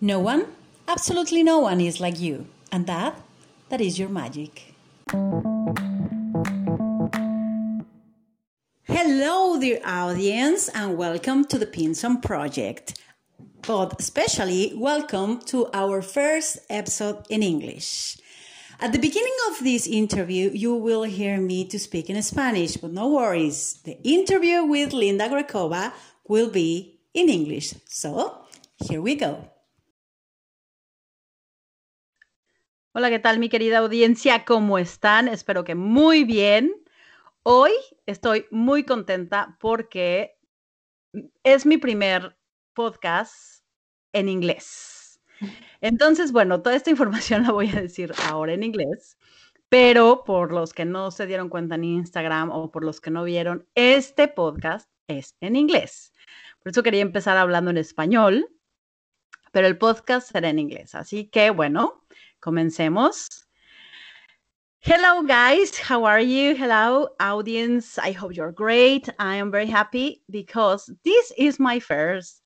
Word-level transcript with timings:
No 0.00 0.20
one, 0.20 0.46
absolutely 0.86 1.42
no 1.42 1.58
one 1.58 1.80
is 1.80 1.98
like 1.98 2.20
you. 2.20 2.46
And 2.70 2.86
that, 2.86 3.20
that 3.68 3.80
is 3.80 3.98
your 3.98 4.08
magic. 4.08 4.72
Hello, 8.84 9.58
dear 9.58 9.80
audience, 9.84 10.68
and 10.68 10.96
welcome 10.96 11.44
to 11.46 11.58
the 11.58 11.66
Pinson 11.66 12.20
Project. 12.20 13.00
But 13.62 14.00
especially 14.00 14.72
welcome 14.76 15.40
to 15.46 15.68
our 15.74 16.00
first 16.00 16.58
episode 16.70 17.26
in 17.28 17.42
English. 17.42 18.18
At 18.78 18.92
the 18.92 19.00
beginning 19.00 19.34
of 19.50 19.64
this 19.64 19.88
interview, 19.88 20.52
you 20.54 20.76
will 20.76 21.02
hear 21.02 21.40
me 21.40 21.64
to 21.64 21.78
speak 21.80 22.08
in 22.08 22.22
Spanish, 22.22 22.76
but 22.76 22.92
no 22.92 23.08
worries. 23.08 23.80
The 23.82 23.98
interview 24.04 24.62
with 24.62 24.92
Linda 24.92 25.28
Grecova 25.28 25.92
will 26.28 26.50
be 26.50 27.00
in 27.12 27.28
English. 27.28 27.74
So, 27.88 28.44
here 28.86 29.02
we 29.02 29.16
go. 29.16 29.50
Hola, 32.94 33.10
¿qué 33.10 33.18
tal 33.18 33.38
mi 33.38 33.50
querida 33.50 33.78
audiencia? 33.78 34.46
¿Cómo 34.46 34.78
están? 34.78 35.28
Espero 35.28 35.62
que 35.62 35.74
muy 35.74 36.24
bien. 36.24 36.74
Hoy 37.42 37.70
estoy 38.06 38.46
muy 38.50 38.84
contenta 38.84 39.58
porque 39.60 40.38
es 41.42 41.66
mi 41.66 41.76
primer 41.76 42.38
podcast 42.72 43.62
en 44.14 44.30
inglés. 44.30 45.20
Entonces, 45.82 46.32
bueno, 46.32 46.62
toda 46.62 46.76
esta 46.76 46.88
información 46.88 47.42
la 47.46 47.52
voy 47.52 47.68
a 47.68 47.82
decir 47.82 48.10
ahora 48.26 48.54
en 48.54 48.62
inglés, 48.62 49.18
pero 49.68 50.24
por 50.24 50.50
los 50.50 50.72
que 50.72 50.86
no 50.86 51.10
se 51.10 51.26
dieron 51.26 51.50
cuenta 51.50 51.74
en 51.74 51.84
Instagram 51.84 52.50
o 52.50 52.70
por 52.70 52.84
los 52.84 53.02
que 53.02 53.10
no 53.10 53.22
vieron, 53.22 53.68
este 53.74 54.28
podcast 54.28 54.88
es 55.08 55.36
en 55.40 55.56
inglés. 55.56 56.14
Por 56.62 56.72
eso 56.72 56.82
quería 56.82 57.02
empezar 57.02 57.36
hablando 57.36 57.70
en 57.70 57.76
español, 57.76 58.48
pero 59.52 59.66
el 59.66 59.76
podcast 59.76 60.32
será 60.32 60.48
en 60.48 60.58
inglés. 60.58 60.94
Así 60.94 61.26
que, 61.26 61.50
bueno, 61.50 62.06
comencemos. 62.40 63.44
Hello, 64.80 65.22
guys. 65.22 65.76
How 65.76 66.04
are 66.04 66.20
you? 66.20 66.54
Hello, 66.54 67.08
audience. 67.18 67.98
I 67.98 68.12
hope 68.12 68.34
you're 68.36 68.52
great. 68.52 69.08
I 69.18 69.36
am 69.36 69.50
very 69.50 69.66
happy 69.66 70.22
because 70.30 70.88
this 71.04 71.32
is 71.36 71.58
my 71.58 71.80
first, 71.80 72.42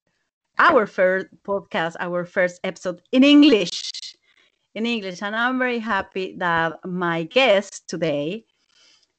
our 0.59 0.87
first 0.87 1.27
podcast, 1.45 1.97
our 2.01 2.25
first 2.25 2.59
episode 2.65 3.03
in 3.13 3.23
English. 3.23 3.93
In 4.75 4.87
English. 4.87 5.23
And 5.23 5.37
I'm 5.37 5.59
very 5.59 5.79
happy 5.79 6.35
that 6.39 6.79
my 6.87 7.25
guest 7.25 7.87
today, 7.87 8.47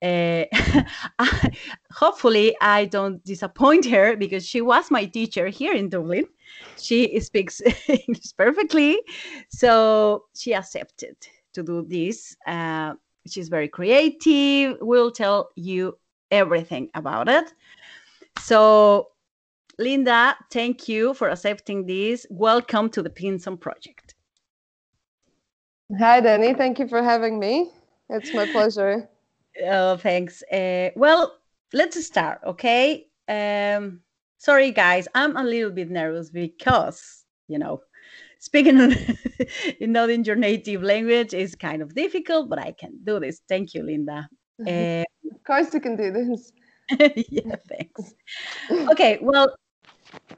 uh, 0.04 0.46
hopefully, 1.92 2.56
I 2.62 2.86
don't 2.86 3.24
disappoint 3.24 3.86
her 3.86 4.16
because 4.16 4.46
she 4.46 4.62
was 4.62 4.92
my 4.92 5.06
teacher 5.06 5.48
here 5.48 5.74
in 5.74 5.90
Dublin. 5.90 6.26
She 6.78 7.20
speaks 7.20 7.62
English 7.88 8.36
perfectly. 8.38 9.00
So 9.50 10.26
she 10.36 10.54
accepted 10.54 11.16
to 11.54 11.64
do 11.64 11.86
this. 11.88 12.36
Uh, 12.46 12.94
she's 13.28 13.50
very 13.50 13.68
creative 13.68 14.78
We'll 14.82 15.12
tell 15.12 15.50
you 15.56 15.98
everything 16.32 16.90
about 16.96 17.30
it 17.30 17.54
so 18.40 19.10
linda 19.78 20.36
thank 20.52 20.88
you 20.88 21.14
for 21.14 21.30
accepting 21.30 21.86
this 21.86 22.26
welcome 22.32 22.90
to 22.90 23.04
the 23.04 23.10
pinson 23.10 23.56
project 23.56 24.16
hi 26.00 26.20
danny 26.20 26.56
thank 26.56 26.80
you 26.80 26.88
for 26.88 27.04
having 27.04 27.38
me 27.38 27.72
it's 28.10 28.34
my 28.34 28.48
pleasure 28.48 29.08
oh 29.66 29.98
thanks 29.98 30.44
uh, 30.52 30.90
well 30.96 31.38
let's 31.74 32.04
start 32.06 32.40
okay 32.46 33.08
um 33.28 34.00
sorry 34.38 34.72
guys 34.72 35.08
i'm 35.16 35.38
a 35.38 35.44
little 35.44 35.72
bit 35.72 35.90
nervous 35.90 36.30
because 36.30 37.26
you 37.48 37.58
know 37.58 37.82
speaking 38.44 38.78
in 38.78 38.98
not 39.92 40.10
in 40.10 40.24
your 40.26 40.36
native 40.36 40.84
language 40.84 41.34
is 41.34 41.56
kind 41.56 41.82
of 41.82 41.96
difficult, 41.96 42.50
but 42.50 42.60
I 42.60 42.74
can 42.74 43.00
do 43.04 43.20
this. 43.20 43.42
Thank 43.48 43.74
you, 43.74 43.84
Linda. 43.84 44.28
Uh, 44.60 45.04
of 45.32 45.44
course, 45.46 45.74
you 45.74 45.80
can 45.80 45.96
do 45.96 46.12
this. 46.12 46.52
yeah, 47.30 47.56
thanks. 47.70 48.14
Okay, 48.92 49.18
well, 49.22 49.56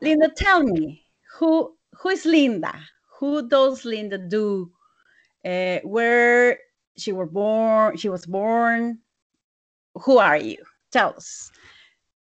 Linda, 0.01 0.29
tell 0.37 0.61
me 0.63 1.03
who 1.37 1.75
who 1.97 2.09
is 2.09 2.25
Linda? 2.25 2.73
Who 3.19 3.49
does 3.49 3.85
Linda 3.85 4.19
do? 4.19 4.71
Uh, 5.43 5.79
where 5.83 6.59
she 6.97 7.11
was 7.11 7.29
born? 7.29 7.97
She 7.97 8.09
was 8.09 8.25
born. 8.25 8.99
Who 10.03 10.17
are 10.17 10.37
you? 10.37 10.57
Tell 10.91 11.13
us. 11.15 11.51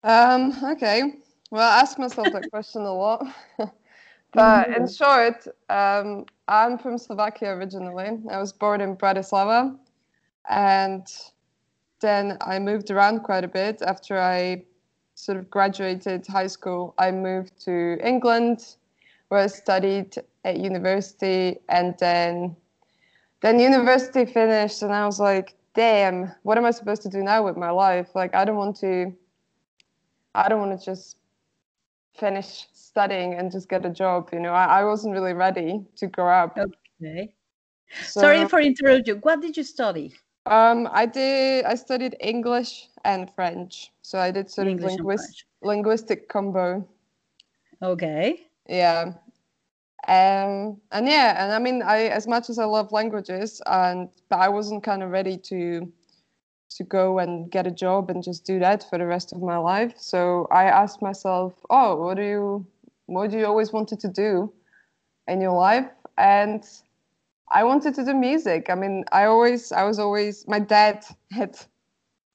Um. 0.03 0.53
Okay. 0.63 1.13
Well, 1.51 1.69
I 1.69 1.81
ask 1.81 2.00
myself 2.00 2.31
that 2.34 2.50
question 2.51 2.81
a 2.81 2.94
lot. 2.94 3.25
But 4.34 4.69
in 4.75 4.88
short, 4.88 5.45
um, 5.69 6.25
I'm 6.47 6.79
from 6.79 6.97
Slovakia 6.97 7.50
originally. 7.56 8.19
I 8.31 8.39
was 8.39 8.51
born 8.51 8.81
in 8.81 8.95
Bratislava, 8.95 9.78
and 10.50 11.06
then 12.01 12.38
I 12.41 12.57
moved 12.57 12.89
around 12.89 13.19
quite 13.19 13.44
a 13.44 13.47
bit. 13.47 13.84
After 13.84 14.19
I 14.19 14.63
sort 15.13 15.38
of 15.38 15.51
graduated 15.51 16.25
high 16.25 16.47
school, 16.47 16.95
I 16.97 17.11
moved 17.11 17.63
to 17.66 18.00
England, 18.03 18.75
where 19.28 19.41
I 19.41 19.47
studied 19.47 20.16
at 20.44 20.57
university, 20.57 21.59
and 21.69 21.95
then 22.00 22.55
then 23.41 23.59
university 23.59 24.25
finished, 24.25 24.81
and 24.81 24.91
I 24.91 25.05
was 25.05 25.19
like, 25.19 25.53
"Damn, 25.73 26.31
what 26.44 26.57
am 26.57 26.66
I 26.66 26.72
supposed 26.72 27.01
to 27.03 27.09
do 27.09 27.23
now 27.23 27.44
with 27.44 27.57
my 27.57 27.72
life? 27.72 28.09
Like, 28.16 28.35
I 28.35 28.45
don't 28.45 28.57
want 28.57 28.78
to. 28.78 29.13
I 30.35 30.50
don't 30.50 30.59
want 30.59 30.79
to 30.79 30.84
just 30.84 31.17
finish 32.16 32.67
studying 32.73 33.35
and 33.35 33.51
just 33.51 33.69
get 33.69 33.85
a 33.85 33.89
job. 33.89 34.29
You 34.34 34.39
know, 34.39 34.53
I, 34.53 34.81
I 34.81 34.84
wasn't 34.84 35.13
really 35.13 35.34
ready 35.34 35.85
to 35.97 36.07
grow 36.07 36.29
up. 36.29 36.57
Okay. 36.57 37.34
So, 38.01 38.22
Sorry 38.22 38.47
for 38.47 38.59
interrupting. 38.59 39.17
What 39.17 39.41
did 39.41 39.57
you 39.57 39.63
study? 39.63 40.13
Um, 40.45 40.89
I 40.91 41.06
did. 41.06 41.66
I 41.66 41.75
studied 41.75 42.16
English 42.19 42.90
and 43.05 43.29
French. 43.34 43.91
So 44.01 44.19
I 44.19 44.31
did 44.31 44.50
sort 44.50 44.67
English 44.67 44.94
of 44.94 45.00
linguist, 45.00 45.45
linguistic 45.61 46.29
combo. 46.29 46.88
Okay. 47.81 48.47
Yeah. 48.67 49.13
Um, 50.08 50.81
and 50.91 51.08
yeah, 51.08 51.44
and 51.44 51.53
I 51.53 51.59
mean, 51.59 51.81
I 51.81 52.06
as 52.06 52.28
much 52.28 52.50
as 52.50 52.59
I 52.59 52.66
love 52.66 52.91
languages, 52.91 53.62
and 53.66 54.09
but 54.30 54.40
I 54.40 54.50
wasn't 54.50 54.84
kind 54.84 55.03
of 55.03 55.09
ready 55.12 55.38
to 55.38 55.91
to 56.78 56.84
go 56.84 57.19
and 57.19 57.52
get 57.52 57.68
a 57.68 57.72
job 57.72 58.09
and 58.09 58.24
just 58.24 58.46
do 58.46 58.59
that 58.59 58.86
for 58.90 58.97
the 58.97 59.06
rest 59.06 59.31
of 59.31 59.41
my 59.41 59.58
life. 59.58 59.94
So 59.97 60.47
I 60.52 60.66
asked 60.66 61.02
myself, 61.02 61.53
oh, 61.69 61.96
what 61.96 62.18
do 62.18 62.24
you 62.24 62.66
what 63.06 63.31
do 63.31 63.38
you 63.38 63.46
always 63.46 63.72
wanted 63.72 64.00
to 64.02 64.08
do 64.08 64.52
in 65.28 65.41
your 65.41 65.53
life? 65.53 65.90
And 66.18 66.64
I 67.52 67.64
wanted 67.64 67.94
to 67.96 68.06
do 68.06 68.14
music. 68.14 68.70
I 68.70 68.75
mean, 68.75 69.06
I 69.12 69.25
always, 69.25 69.72
I 69.72 69.84
was 69.84 70.00
always, 70.00 70.47
my 70.47 70.59
dad 70.59 71.06
had 71.31 71.56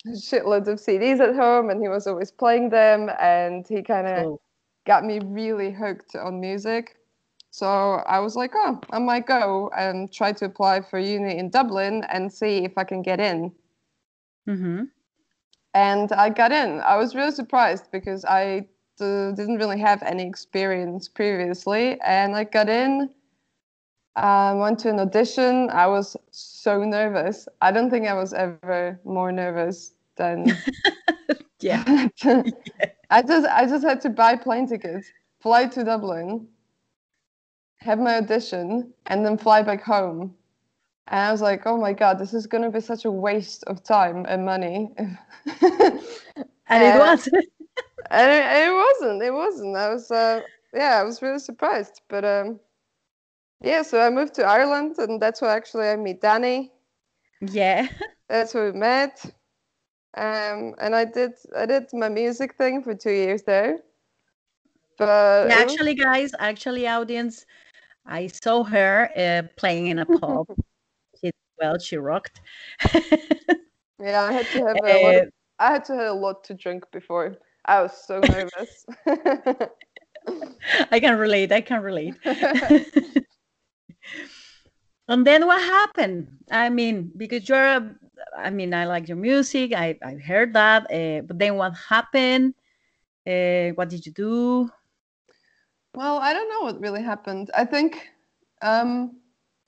shitloads 0.06 0.68
of 0.68 0.78
CDs 0.78 1.20
at 1.20 1.34
home 1.34 1.70
and 1.70 1.82
he 1.82 1.88
was 1.88 2.06
always 2.06 2.30
playing 2.30 2.70
them 2.70 3.10
and 3.20 3.66
he 3.68 3.82
kind 3.82 4.06
of 4.06 4.38
got 4.86 5.04
me 5.04 5.20
really 5.24 5.72
hooked 5.72 6.14
on 6.16 6.40
music. 6.40 6.96
So 7.50 7.66
I 7.66 8.20
was 8.20 8.36
like, 8.36 8.52
oh, 8.54 8.80
I 8.90 8.98
might 8.98 9.26
go 9.26 9.70
and 9.76 10.12
try 10.12 10.32
to 10.32 10.44
apply 10.44 10.82
for 10.82 10.98
uni 10.98 11.38
in 11.38 11.50
Dublin 11.50 12.04
and 12.10 12.32
see 12.32 12.64
if 12.64 12.76
I 12.76 12.84
can 12.84 13.02
get 13.02 13.20
in. 13.20 13.52
Mm-hmm. 14.48 14.84
And 15.74 16.12
I 16.12 16.30
got 16.30 16.52
in. 16.52 16.80
I 16.80 16.96
was 16.96 17.14
really 17.14 17.32
surprised 17.32 17.90
because 17.90 18.24
I 18.24 18.66
uh, 19.00 19.32
didn't 19.32 19.58
really 19.58 19.78
have 19.78 20.02
any 20.02 20.26
experience 20.26 21.08
previously, 21.08 22.00
and 22.00 22.34
I 22.34 22.44
got 22.44 22.68
in. 22.68 23.10
Um, 24.16 24.58
went 24.58 24.80
to 24.80 24.90
an 24.90 24.98
audition. 24.98 25.70
I 25.70 25.86
was 25.86 26.16
so 26.32 26.82
nervous. 26.82 27.46
I 27.60 27.70
don't 27.70 27.88
think 27.88 28.08
I 28.08 28.14
was 28.14 28.32
ever 28.32 28.98
more 29.04 29.30
nervous 29.30 29.92
than. 30.16 30.46
yeah. 31.60 32.08
I 33.10 33.22
just 33.22 33.46
I 33.46 33.66
just 33.66 33.84
had 33.84 34.00
to 34.02 34.10
buy 34.10 34.36
plane 34.36 34.66
tickets, 34.66 35.08
fly 35.40 35.66
to 35.66 35.84
Dublin, 35.84 36.48
have 37.80 37.98
my 37.98 38.16
audition, 38.16 38.92
and 39.06 39.24
then 39.24 39.38
fly 39.38 39.62
back 39.62 39.82
home. 39.82 40.34
And 41.08 41.20
I 41.20 41.32
was 41.32 41.40
like, 41.40 41.62
oh 41.66 41.78
my 41.78 41.92
god, 41.92 42.18
this 42.18 42.34
is 42.34 42.46
gonna 42.46 42.70
be 42.70 42.80
such 42.80 43.04
a 43.04 43.10
waste 43.10 43.64
of 43.64 43.82
time 43.82 44.26
and 44.28 44.44
money. 44.44 44.90
and, 44.96 45.18
and 46.68 46.82
it 46.82 46.98
was 46.98 47.28
and 48.10 48.30
it, 48.30 48.68
it, 48.68 48.72
wasn't. 48.72 49.22
It 49.22 49.32
wasn't. 49.32 49.76
I 49.76 49.92
was, 49.92 50.10
uh, 50.10 50.40
yeah, 50.74 50.98
I 51.00 51.04
was 51.04 51.22
really 51.22 51.38
surprised. 51.38 52.00
But 52.08 52.24
um, 52.24 52.60
yeah, 53.62 53.82
so 53.82 54.00
I 54.00 54.10
moved 54.10 54.34
to 54.34 54.44
Ireland, 54.44 54.96
and 54.98 55.20
that's 55.20 55.42
where 55.42 55.50
actually 55.50 55.88
I 55.88 55.96
met 55.96 56.20
Danny. 56.20 56.72
Yeah, 57.40 57.88
that's 58.28 58.54
where 58.54 58.72
we 58.72 58.78
met. 58.78 59.24
Um, 60.16 60.74
and 60.80 60.94
I 60.94 61.04
did 61.04 61.32
I 61.56 61.66
did 61.66 61.86
my 61.92 62.08
music 62.08 62.54
thing 62.56 62.82
for 62.82 62.94
two 62.94 63.12
years 63.12 63.42
there. 63.42 63.78
But 64.98 65.48
yeah, 65.48 65.56
actually, 65.56 65.94
guys, 65.94 66.32
actually, 66.38 66.86
audience, 66.88 67.46
I 68.08 68.26
saw 68.28 68.64
her 68.64 69.10
uh, 69.16 69.42
playing 69.56 69.88
in 69.88 69.98
a 69.98 70.06
pub. 70.20 70.46
she, 71.20 71.30
well, 71.60 71.78
she 71.78 71.96
rocked. 71.96 72.40
yeah, 74.00 74.22
I 74.22 74.32
had 74.32 74.46
to 74.52 74.66
have 74.66 74.76
a 74.82 75.02
lot. 75.02 75.14
Of, 75.14 75.22
uh, 75.22 75.26
I 75.58 75.72
had 75.72 75.84
to 75.86 75.94
have 75.94 76.06
a 76.08 76.12
lot 76.12 76.44
to 76.44 76.54
drink 76.54 76.84
before. 76.90 77.36
I 77.64 77.82
was 77.82 77.92
so 77.92 78.20
nervous. 78.20 78.86
I 80.90 81.00
can 81.00 81.18
relate. 81.18 81.52
I 81.52 81.60
can 81.60 81.82
relate. 81.82 82.14
And 85.08 85.26
then 85.26 85.46
what 85.46 85.60
happened? 85.60 86.28
I 86.50 86.68
mean, 86.68 87.10
because 87.16 87.48
you're, 87.48 87.58
a, 87.58 87.94
I 88.36 88.50
mean, 88.50 88.74
I 88.74 88.84
like 88.84 89.08
your 89.08 89.16
music. 89.16 89.72
I 89.72 89.98
I 90.04 90.14
heard 90.14 90.52
that. 90.52 90.84
Uh, 90.92 91.22
but 91.22 91.38
then 91.38 91.56
what 91.56 91.72
happened? 91.88 92.54
Uh, 93.26 93.70
what 93.74 93.88
did 93.88 94.04
you 94.04 94.12
do? 94.12 94.70
Well, 95.98 96.18
I 96.18 96.32
don't 96.32 96.48
know 96.48 96.60
what 96.60 96.80
really 96.80 97.02
happened. 97.02 97.50
I 97.56 97.64
think 97.64 98.08
um, 98.62 99.16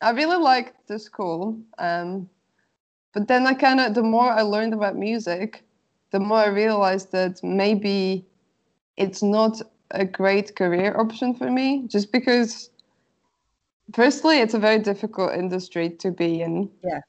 I 0.00 0.10
really 0.10 0.36
liked 0.36 0.86
the 0.86 0.96
school, 0.96 1.58
um, 1.78 2.30
but 3.12 3.26
then 3.26 3.48
I 3.48 3.54
kind 3.54 3.80
of 3.80 3.94
the 3.94 4.04
more 4.04 4.30
I 4.30 4.42
learned 4.42 4.72
about 4.72 4.94
music, 4.94 5.64
the 6.12 6.20
more 6.20 6.38
I 6.38 6.46
realized 6.46 7.10
that 7.10 7.42
maybe 7.42 8.24
it's 8.96 9.24
not 9.24 9.60
a 9.90 10.04
great 10.04 10.54
career 10.54 10.96
option 10.96 11.34
for 11.34 11.50
me, 11.50 11.88
just 11.88 12.12
because. 12.12 12.70
Firstly, 13.92 14.38
it's 14.38 14.54
a 14.54 14.60
very 14.60 14.78
difficult 14.78 15.32
industry 15.34 15.90
to 15.98 16.12
be 16.12 16.42
in. 16.42 16.70
Yeah. 16.84 17.00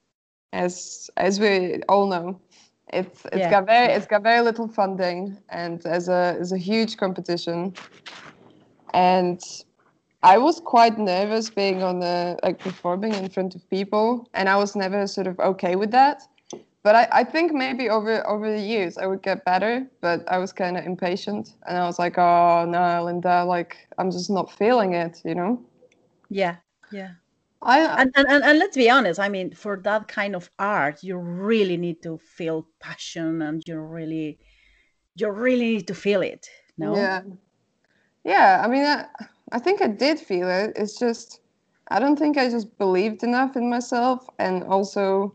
As 0.52 1.12
as 1.18 1.40
we 1.40 1.84
all 1.88 2.08
know, 2.08 2.42
it's 2.92 3.24
it's 3.26 3.38
Yeah. 3.38 3.52
got 3.52 3.68
very 3.68 3.94
it's 3.94 4.08
got 4.08 4.24
very 4.24 4.42
little 4.42 4.68
funding 4.68 5.38
and 5.50 5.86
as 5.86 6.10
a 6.10 6.36
as 6.40 6.52
a 6.52 6.58
huge 6.58 6.98
competition 6.98 7.76
and 8.94 9.42
I 10.24 10.38
was 10.38 10.60
quite 10.60 10.98
nervous 11.00 11.50
being 11.50 11.82
on 11.82 12.00
the 12.00 12.38
like 12.44 12.60
performing 12.60 13.14
in 13.14 13.30
front 13.30 13.56
of 13.56 13.68
people, 13.70 14.30
and 14.34 14.48
I 14.48 14.56
was 14.56 14.76
never 14.76 15.08
sort 15.08 15.28
of 15.28 15.40
okay 15.40 15.76
with 15.76 15.92
that. 15.92 16.22
But 16.84 16.96
I, 16.96 17.08
I 17.12 17.24
think 17.24 17.54
maybe 17.54 17.90
over 17.90 18.28
over 18.28 18.52
the 18.52 18.62
years 18.62 18.98
I 18.98 19.08
would 19.08 19.22
get 19.24 19.46
better. 19.46 19.88
But 20.02 20.24
I 20.32 20.38
was 20.38 20.54
kind 20.54 20.78
of 20.78 20.86
impatient, 20.86 21.56
and 21.68 21.78
I 21.78 21.86
was 21.86 21.98
like, 21.98 22.18
oh 22.18 22.66
no, 22.66 23.04
Linda, 23.04 23.44
like 23.46 23.88
I'm 23.98 24.12
just 24.12 24.30
not 24.30 24.52
feeling 24.52 24.94
it, 24.94 25.22
you 25.26 25.36
know. 25.36 25.64
Yeah, 26.30 26.58
yeah. 26.92 27.12
I 27.64 28.02
And, 28.02 28.12
and 28.16 28.28
and 28.28 28.44
and 28.44 28.60
let's 28.60 28.78
be 28.78 28.90
honest. 28.90 29.20
I 29.20 29.30
mean, 29.30 29.54
for 29.54 29.80
that 29.84 30.08
kind 30.08 30.36
of 30.36 30.50
art, 30.58 31.04
you 31.04 31.18
really 31.18 31.78
need 31.78 32.02
to 32.04 32.20
feel 32.20 32.68
passion, 32.80 33.42
and 33.42 33.62
you 33.66 33.80
really, 33.80 34.40
you 35.16 35.30
really 35.30 35.74
need 35.76 35.88
to 35.88 35.96
feel 35.96 36.22
it. 36.22 36.48
No. 36.78 36.96
yeah, 36.96 37.22
yeah. 38.24 38.62
I 38.64 38.68
mean, 38.68 38.84
I, 38.86 39.06
I 39.52 39.60
think 39.60 39.82
I 39.82 39.88
did 39.88 40.20
feel 40.20 40.50
it. 40.50 40.74
It's 40.76 40.98
just 40.98 41.40
I 41.90 42.00
don't 42.00 42.18
think 42.18 42.38
I 42.38 42.50
just 42.50 42.78
believed 42.78 43.24
enough 43.24 43.56
in 43.56 43.70
myself, 43.70 44.28
and 44.40 44.64
also. 44.64 45.34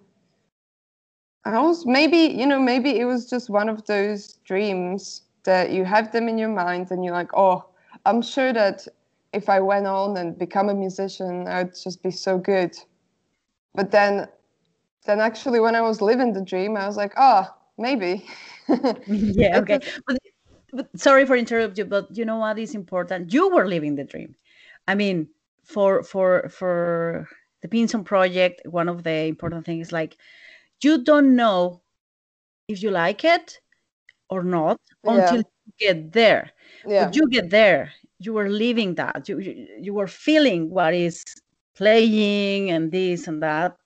I 1.45 1.61
was 1.61 1.87
maybe 1.87 2.19
you 2.19 2.47
know 2.47 2.59
maybe 2.61 2.99
it 2.99 3.05
was 3.05 3.29
just 3.31 3.49
one 3.51 3.69
of 3.69 3.85
those 3.87 4.33
dreams 4.45 5.23
that 5.45 5.71
you 5.71 5.85
have 5.85 6.11
them 6.13 6.29
in 6.29 6.39
your 6.39 6.49
mind 6.49 6.91
and 6.91 7.05
you're 7.05 7.15
like 7.15 7.31
oh 7.35 7.65
I'm 8.05 8.21
sure 8.23 8.53
that 8.53 8.87
if 9.33 9.49
I 9.49 9.61
went 9.61 9.87
on 9.87 10.17
and 10.17 10.37
become 10.39 10.69
a 10.69 10.75
musician 10.75 11.47
I'd 11.47 11.75
just 11.75 12.03
be 12.03 12.11
so 12.11 12.37
good 12.39 12.77
but 13.75 13.91
then 13.93 14.29
then 15.07 15.21
actually 15.21 15.61
when 15.61 15.77
I 15.77 15.83
was 15.83 16.03
living 16.03 16.33
the 16.33 16.43
dream 16.45 16.77
I 16.77 16.87
was 16.87 16.97
like 16.97 17.15
oh 17.19 17.47
maybe 17.79 18.27
yeah. 19.07 19.59
Okay. 19.59 19.81
But, 20.07 20.19
but 20.77 20.99
sorry 20.99 21.27
for 21.27 21.37
interrupt 21.37 21.79
you, 21.79 21.85
but 21.87 22.17
you 22.17 22.25
know 22.25 22.39
what 22.39 22.59
is 22.59 22.75
important? 22.75 23.33
You 23.33 23.51
were 23.51 23.67
living 23.69 23.97
the 23.97 24.05
dream. 24.05 24.37
I 24.89 24.95
mean, 24.95 25.29
for 25.65 26.03
for 26.03 26.49
for 26.51 27.29
the 27.63 27.69
Pinson 27.69 28.05
project, 28.05 28.63
one 28.67 28.89
of 28.89 29.03
the 29.05 29.27
important 29.27 29.67
things 29.67 29.89
is 29.89 29.93
like 29.93 30.17
you 30.83 31.05
don't 31.05 31.37
know 31.37 31.83
if 32.69 32.83
you 32.83 32.91
like 32.91 33.25
it 33.25 33.61
or 34.31 34.43
not 34.45 34.79
Yeah. 35.03 35.13
until 35.13 35.39
you 35.39 35.73
get 35.79 36.13
there. 36.13 36.53
yeah 36.85 37.11
But 37.11 37.15
you 37.17 37.29
get 37.31 37.51
there, 37.51 37.93
you 38.19 38.33
were 38.35 38.49
living 38.49 38.95
that. 38.97 39.29
You, 39.29 39.39
you 39.41 39.69
you 39.81 39.95
were 39.95 40.09
feeling 40.09 40.71
what 40.71 40.95
is 40.95 41.23
playing 41.77 42.71
and 42.71 42.93
this 42.93 43.29
and 43.29 43.43
that, 43.43 43.77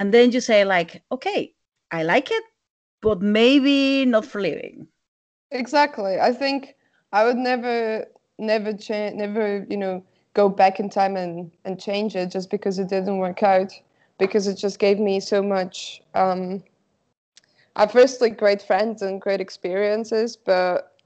and 0.00 0.12
then 0.14 0.32
you 0.32 0.40
say 0.40 0.64
like, 0.64 1.02
okay, 1.12 1.54
I 1.90 2.02
like 2.04 2.30
it, 2.30 2.44
but 3.02 3.22
maybe 3.22 4.04
not 4.06 4.26
for 4.26 4.40
living. 4.40 4.88
Exactly. 5.50 6.18
I 6.20 6.32
think 6.32 6.76
I 7.12 7.24
would 7.24 7.36
never, 7.36 8.06
never 8.38 8.72
change, 8.72 9.16
never, 9.16 9.66
you 9.68 9.76
know, 9.76 10.02
go 10.34 10.48
back 10.48 10.78
in 10.78 10.88
time 10.88 11.16
and 11.16 11.50
and 11.64 11.80
change 11.80 12.14
it 12.16 12.30
just 12.30 12.50
because 12.50 12.78
it 12.78 12.88
didn't 12.88 13.18
work 13.18 13.42
out, 13.42 13.72
because 14.18 14.46
it 14.46 14.54
just 14.56 14.78
gave 14.78 14.98
me 15.00 15.20
so 15.20 15.42
much. 15.42 16.02
Um, 16.14 16.62
firstly 17.90 18.30
great 18.30 18.62
friends 18.62 19.02
and 19.02 19.20
great 19.20 19.40
experiences, 19.40 20.36
but 20.36 20.96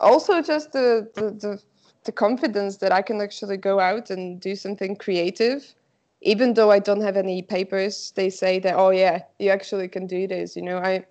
also 0.00 0.42
just 0.42 0.72
the 0.72 1.08
the 1.14 1.30
the, 1.32 1.62
the 2.04 2.12
confidence 2.12 2.78
that 2.78 2.92
I 2.92 3.02
can 3.02 3.20
actually 3.20 3.56
go 3.56 3.80
out 3.80 4.10
and 4.10 4.40
do 4.40 4.56
something 4.56 4.96
creative. 4.96 5.74
Even 6.22 6.54
though 6.54 6.70
I 6.70 6.78
don't 6.80 7.02
have 7.02 7.16
any 7.16 7.42
papers, 7.42 8.12
they 8.16 8.30
say 8.30 8.58
that 8.60 8.74
oh 8.76 8.90
yeah, 8.90 9.22
you 9.38 9.50
actually 9.50 9.88
can 9.88 10.06
do 10.06 10.26
this. 10.26 10.56
You 10.56 10.62
know, 10.62 10.78
I 10.78 11.04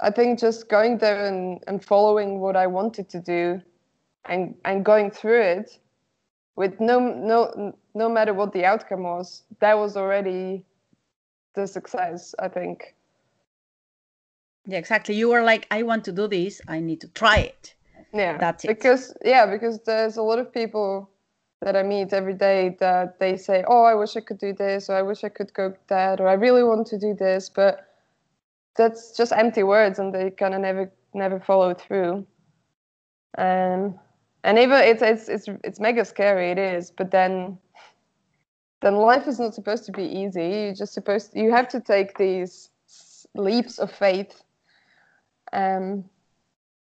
I 0.00 0.10
think 0.10 0.38
just 0.38 0.68
going 0.68 0.98
there 0.98 1.26
and, 1.26 1.62
and 1.66 1.84
following 1.84 2.40
what 2.40 2.56
I 2.56 2.66
wanted 2.66 3.08
to 3.10 3.20
do 3.20 3.60
and 4.26 4.54
and 4.64 4.84
going 4.84 5.10
through 5.10 5.42
it 5.42 5.78
with 6.56 6.80
no 6.80 6.98
no 7.00 7.74
no 7.94 8.08
matter 8.08 8.34
what 8.34 8.52
the 8.52 8.64
outcome 8.64 9.02
was, 9.02 9.42
that 9.60 9.76
was 9.76 9.96
already 9.96 10.64
the 11.54 11.66
success, 11.66 12.34
I 12.38 12.48
think. 12.48 12.94
Yeah, 14.66 14.78
exactly. 14.78 15.14
You 15.14 15.30
were 15.30 15.42
like, 15.42 15.66
I 15.70 15.82
want 15.82 16.04
to 16.04 16.12
do 16.12 16.28
this. 16.28 16.60
I 16.68 16.78
need 16.78 17.00
to 17.00 17.08
try 17.08 17.38
it. 17.38 17.74
Yeah. 18.12 18.36
That's 18.38 18.64
it. 18.64 18.68
Because 18.68 19.14
yeah, 19.24 19.46
because 19.46 19.80
there's 19.84 20.16
a 20.16 20.22
lot 20.22 20.38
of 20.38 20.52
people 20.52 21.10
that 21.60 21.74
I 21.74 21.82
meet 21.82 22.12
every 22.12 22.34
day 22.34 22.76
that 22.78 23.18
they 23.18 23.36
say, 23.36 23.64
"Oh, 23.66 23.82
I 23.82 23.94
wish 23.94 24.16
I 24.16 24.20
could 24.20 24.38
do 24.38 24.52
this," 24.52 24.88
or 24.88 24.96
"I 24.96 25.02
wish 25.02 25.24
I 25.24 25.28
could 25.28 25.52
go 25.54 25.74
that," 25.88 26.20
or 26.20 26.28
"I 26.28 26.34
really 26.34 26.62
want 26.62 26.86
to 26.88 26.98
do 26.98 27.14
this," 27.14 27.48
but 27.48 27.87
that's 28.78 29.16
just 29.16 29.32
empty 29.32 29.62
words, 29.62 29.98
and 29.98 30.14
they 30.14 30.30
kind 30.30 30.54
of 30.54 30.60
never 30.62 30.90
never 31.12 31.40
follow 31.40 31.74
through. 31.74 32.26
Um, 33.36 33.98
and 34.44 34.58
even 34.58 34.80
it's 34.80 35.02
it's 35.02 35.28
it's 35.28 35.48
it's 35.64 35.80
mega 35.80 36.04
scary. 36.04 36.50
It 36.50 36.58
is, 36.58 36.90
but 36.90 37.10
then 37.10 37.58
then 38.80 38.96
life 38.96 39.26
is 39.26 39.38
not 39.38 39.54
supposed 39.54 39.84
to 39.86 39.92
be 39.92 40.04
easy. 40.04 40.48
You're 40.48 40.74
just 40.74 40.94
supposed 40.94 41.32
you 41.34 41.50
have 41.50 41.68
to 41.68 41.80
take 41.80 42.16
these 42.16 42.70
leaps 43.34 43.78
of 43.78 43.90
faith. 43.90 44.42
Um, 45.52 46.04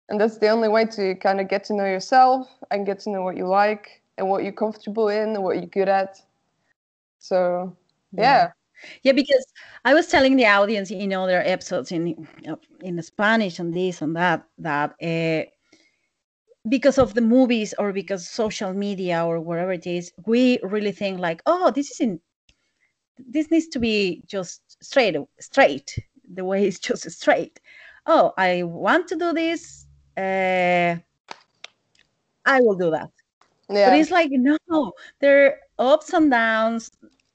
and 0.10 0.20
that's 0.20 0.38
the 0.38 0.50
only 0.50 0.68
way 0.68 0.86
to 0.86 1.16
kind 1.16 1.40
of 1.40 1.48
get 1.48 1.64
to 1.66 1.74
know 1.74 1.86
yourself 1.86 2.48
and 2.70 2.86
get 2.86 3.00
to 3.02 3.10
know 3.10 3.22
what 3.22 3.38
you 3.38 3.48
like 3.48 4.02
and 4.18 4.28
what 4.30 4.44
you're 4.44 4.52
comfortable 4.52 5.08
in 5.08 5.30
and 5.36 5.44
what 5.44 5.56
you're 5.56 5.68
good 5.68 5.88
at. 5.90 6.22
So 7.20 7.76
yeah, 8.12 8.52
Yeah, 9.04 9.14
because 9.14 9.46
I 9.86 9.94
was 9.94 10.08
telling 10.08 10.36
the 10.36 10.46
audience 10.46 10.92
in 10.92 11.14
other 11.14 11.42
episodes 11.46 11.92
in 11.92 12.28
uh, 12.48 12.56
in 12.82 13.02
Spanish 13.02 13.60
and 13.60 13.74
this 13.74 14.02
and 14.02 14.16
that 14.16 14.46
that 14.58 14.96
uh, 15.02 15.50
because 16.70 16.98
of 16.98 17.14
the 17.14 17.22
movies 17.22 17.74
or 17.80 17.92
because 17.94 18.28
social 18.28 18.74
media 18.74 19.26
or 19.26 19.40
wherever 19.40 19.72
it 19.72 19.88
is, 19.88 20.14
we 20.26 20.60
really 20.64 20.92
think 20.92 21.20
like, 21.20 21.42
oh, 21.46 21.72
this 21.72 21.92
isn't. 21.92 22.22
This 23.18 23.52
needs 23.52 23.68
to 23.70 23.80
be 23.80 24.24
just 24.26 24.84
straight, 24.84 25.16
straight. 25.40 25.98
The 26.34 26.44
way 26.46 26.66
it's 26.66 26.80
just 26.80 27.10
straight. 27.12 27.60
Oh, 28.06 28.34
I 28.38 28.64
want 28.64 29.08
to 29.10 29.16
do 29.16 29.34
this. 29.34 29.86
Uh, 30.18 30.98
I 32.46 32.62
will 32.62 32.76
do 32.76 32.92
that. 32.92 33.12
yeah, 33.70 33.86
But 33.86 33.94
it's 33.94 34.12
like, 34.12 34.30
no, 34.32 34.58
there 35.20 35.60
are 35.80 35.94
ups 35.94 36.14
and 36.14 36.32
downs. 36.32 36.92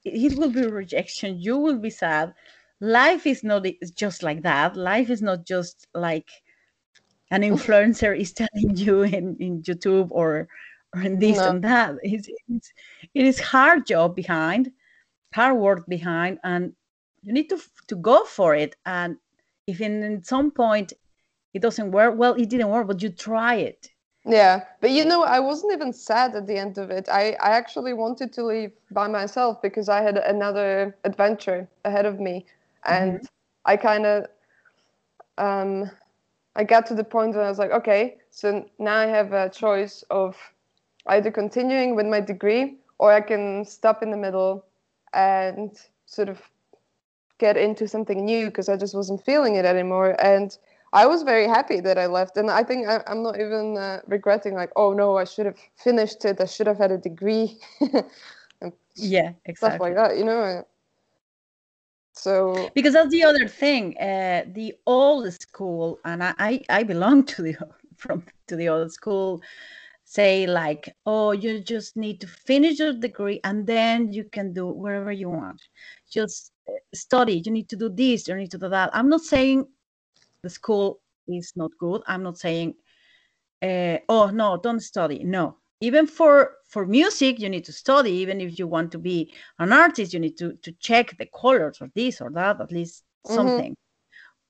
It 0.07 0.37
will 0.37 0.51
be 0.51 0.65
rejection. 0.67 1.39
You 1.39 1.57
will 1.57 1.77
be 1.79 1.89
sad. 1.89 2.33
Life 2.79 3.25
is 3.27 3.43
not 3.43 3.65
just 3.95 4.23
like 4.23 4.43
that. 4.43 4.75
Life 4.75 5.09
is 5.09 5.21
not 5.21 5.45
just 5.45 5.87
like 5.93 6.29
an 7.31 7.41
influencer 7.41 8.17
is 8.17 8.33
telling 8.33 8.75
you 8.75 9.03
in, 9.03 9.35
in 9.39 9.61
YouTube 9.63 10.07
or 10.11 10.47
or 10.95 11.01
in 11.01 11.19
this 11.19 11.37
No. 11.37 11.49
and 11.49 11.63
that. 11.63 11.95
It's, 12.03 12.29
it's 12.47 12.73
it 13.13 13.25
is 13.25 13.39
hard 13.39 13.85
job 13.85 14.15
behind, 14.15 14.71
hard 15.33 15.57
work 15.57 15.87
behind, 15.87 16.39
and 16.43 16.73
you 17.23 17.33
need 17.33 17.49
to 17.49 17.59
to 17.87 17.95
go 17.95 18.23
for 18.25 18.55
it. 18.55 18.75
And 18.85 19.17
if 19.67 19.81
in, 19.81 20.03
in 20.03 20.23
some 20.23 20.51
point 20.51 20.93
it 21.53 21.61
doesn't 21.61 21.91
work, 21.91 22.15
well, 22.17 22.33
it 22.35 22.49
didn't 22.49 22.69
work, 22.69 22.87
but 22.87 23.01
you 23.01 23.09
try 23.09 23.55
it. 23.55 23.89
Yeah. 24.27 24.65
But 24.81 24.91
you 24.91 25.05
know, 25.05 25.23
I 25.23 25.39
wasn't 25.39 25.73
even 25.73 25.93
sad 25.93 26.35
at 26.35 26.47
the 26.47 26.57
end 26.57 26.77
of 26.77 26.91
it. 26.91 27.09
I, 27.09 27.31
I 27.41 27.51
actually 27.51 27.93
wanted 27.93 28.33
to 28.33 28.45
leave 28.45 28.71
by 28.91 29.07
myself 29.07 29.61
because 29.61 29.89
I 29.89 30.01
had 30.01 30.17
another 30.17 30.95
adventure 31.05 31.67
ahead 31.85 32.05
of 32.05 32.19
me. 32.19 32.45
And 32.85 33.21
I 33.65 33.77
kind 33.77 34.05
of, 34.05 34.25
um, 35.37 35.89
I 36.55 36.63
got 36.63 36.85
to 36.87 36.95
the 36.95 37.03
point 37.03 37.35
where 37.35 37.43
I 37.45 37.49
was 37.49 37.59
like, 37.59 37.71
okay, 37.71 38.17
so 38.31 38.65
now 38.79 38.95
I 38.97 39.05
have 39.07 39.33
a 39.33 39.49
choice 39.49 40.03
of 40.09 40.35
either 41.07 41.31
continuing 41.31 41.95
with 41.95 42.05
my 42.07 42.19
degree 42.19 42.77
or 42.99 43.13
I 43.13 43.21
can 43.21 43.65
stop 43.65 44.03
in 44.03 44.11
the 44.11 44.17
middle 44.17 44.65
and 45.13 45.71
sort 46.05 46.29
of 46.29 46.41
get 47.39 47.57
into 47.57 47.87
something 47.87 48.25
new 48.25 48.47
because 48.47 48.69
I 48.69 48.77
just 48.77 48.95
wasn't 48.95 49.23
feeling 49.23 49.55
it 49.55 49.65
anymore. 49.65 50.15
And 50.23 50.57
I 50.93 51.05
was 51.05 51.23
very 51.23 51.47
happy 51.47 51.79
that 51.81 51.97
I 51.97 52.05
left. 52.07 52.37
And 52.37 52.49
I 52.49 52.63
think 52.63 52.87
I, 52.87 53.03
I'm 53.07 53.23
not 53.23 53.39
even 53.39 53.77
uh, 53.77 53.99
regretting, 54.07 54.53
like, 54.55 54.71
oh 54.75 54.93
no, 54.93 55.17
I 55.17 55.25
should 55.25 55.45
have 55.45 55.57
finished 55.75 56.25
it. 56.25 56.39
I 56.39 56.45
should 56.45 56.67
have 56.67 56.77
had 56.77 56.91
a 56.91 56.97
degree. 56.97 57.57
Yeah, 58.97 59.29
stuff 59.29 59.39
exactly. 59.45 59.89
like 59.89 59.95
that. 59.95 60.17
You 60.17 60.25
know. 60.25 60.65
So 62.13 62.71
Because 62.73 62.93
that's 62.93 63.11
the 63.11 63.23
other 63.23 63.47
thing. 63.47 63.95
Uh, 63.97 64.45
the 64.53 64.73
old 64.87 65.31
school, 65.39 65.99
and 66.03 66.23
I, 66.23 66.33
I, 66.39 66.61
I 66.69 66.83
belong 66.83 67.23
to 67.35 67.43
the 67.43 67.55
from 67.95 68.23
to 68.47 68.55
the 68.55 68.69
old 68.69 68.91
school, 68.91 69.41
say 70.03 70.47
like, 70.47 70.95
oh, 71.05 71.31
you 71.31 71.59
just 71.59 71.95
need 71.95 72.21
to 72.21 72.27
finish 72.27 72.79
your 72.79 72.93
degree 72.93 73.39
and 73.43 73.67
then 73.67 74.11
you 74.11 74.23
can 74.23 74.53
do 74.53 74.67
wherever 74.67 75.11
you 75.11 75.29
want. 75.29 75.61
Just 76.09 76.53
uh, 76.67 76.73
study. 76.93 77.41
You 77.45 77.51
need 77.51 77.69
to 77.69 77.75
do 77.75 77.89
this. 77.89 78.27
You 78.27 78.35
need 78.35 78.51
to 78.51 78.57
do 78.57 78.69
that. 78.69 78.89
I'm 78.93 79.09
not 79.09 79.21
saying 79.21 79.67
the 80.43 80.49
school 80.49 81.01
is 81.27 81.53
not 81.55 81.71
good. 81.79 82.01
I'm 82.07 82.23
not 82.23 82.37
saying, 82.37 82.75
uh, 83.61 83.97
oh 84.09 84.29
no, 84.29 84.57
don't 84.61 84.79
study. 84.81 85.23
No, 85.23 85.57
even 85.81 86.07
for 86.07 86.55
for 86.69 86.85
music 86.85 87.39
you 87.39 87.49
need 87.49 87.65
to 87.65 87.73
study. 87.73 88.11
Even 88.11 88.41
if 88.41 88.59
you 88.59 88.67
want 88.67 88.91
to 88.91 88.99
be 88.99 89.33
an 89.59 89.73
artist 89.73 90.13
you 90.13 90.19
need 90.19 90.37
to 90.37 90.53
to 90.63 90.71
check 90.73 91.17
the 91.17 91.27
colors 91.27 91.79
or 91.81 91.89
this 91.95 92.21
or 92.21 92.29
that 92.31 92.61
at 92.61 92.71
least 92.71 93.03
Mhm. 93.25 93.63
something. 93.63 93.75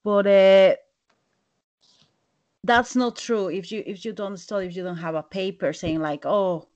But 0.03 0.27
uh, 0.27 0.75
that's 2.63 2.95
not 2.95 3.15
true. 3.17 3.47
If 3.49 3.71
you 3.71 3.83
if 3.85 4.05
you 4.05 4.13
don't 4.13 4.37
study 4.37 4.67
if 4.67 4.75
you 4.75 4.83
don't 4.83 4.97
have 4.97 5.15
a 5.15 5.23
paper 5.23 5.73
saying 5.73 5.99
like 6.01 6.25
oh 6.25 6.67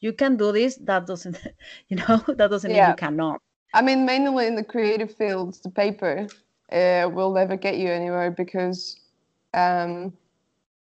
you 0.00 0.12
can 0.12 0.36
do 0.36 0.52
this 0.52 0.76
that 0.84 1.06
doesn't 1.06 1.38
you 1.88 1.96
know 1.96 2.18
that 2.36 2.50
doesn't 2.50 2.72
mean 2.72 2.84
you 2.86 2.94
cannot. 2.94 3.40
I 3.74 3.82
mean, 3.82 4.04
mainly 4.06 4.46
in 4.46 4.54
the 4.54 4.64
creative 4.64 5.14
fields, 5.14 5.60
the 5.60 5.70
paper 5.70 6.28
uh, 6.72 7.08
will 7.12 7.32
never 7.32 7.56
get 7.56 7.78
you 7.78 7.88
anywhere 7.88 8.30
because 8.30 9.00
um, 9.52 10.12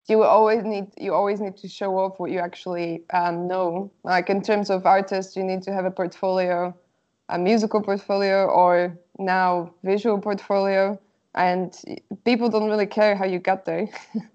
you 0.08 0.18
will 0.18 0.24
always 0.24 0.64
need 0.64 0.86
you 0.98 1.14
always 1.14 1.40
need 1.40 1.56
to 1.58 1.68
show 1.68 1.98
off 1.98 2.18
what 2.18 2.30
you 2.30 2.38
actually 2.38 3.02
um, 3.12 3.46
know. 3.46 3.90
Like 4.04 4.30
in 4.30 4.42
terms 4.42 4.70
of 4.70 4.86
artists, 4.86 5.36
you 5.36 5.44
need 5.44 5.62
to 5.62 5.72
have 5.72 5.84
a 5.84 5.90
portfolio, 5.90 6.74
a 7.28 7.38
musical 7.38 7.82
portfolio, 7.82 8.46
or 8.46 8.98
now 9.18 9.74
visual 9.84 10.18
portfolio, 10.18 10.98
and 11.34 11.76
people 12.24 12.48
don't 12.48 12.68
really 12.68 12.86
care 12.86 13.14
how 13.14 13.26
you 13.26 13.38
got 13.38 13.64
there. 13.64 13.88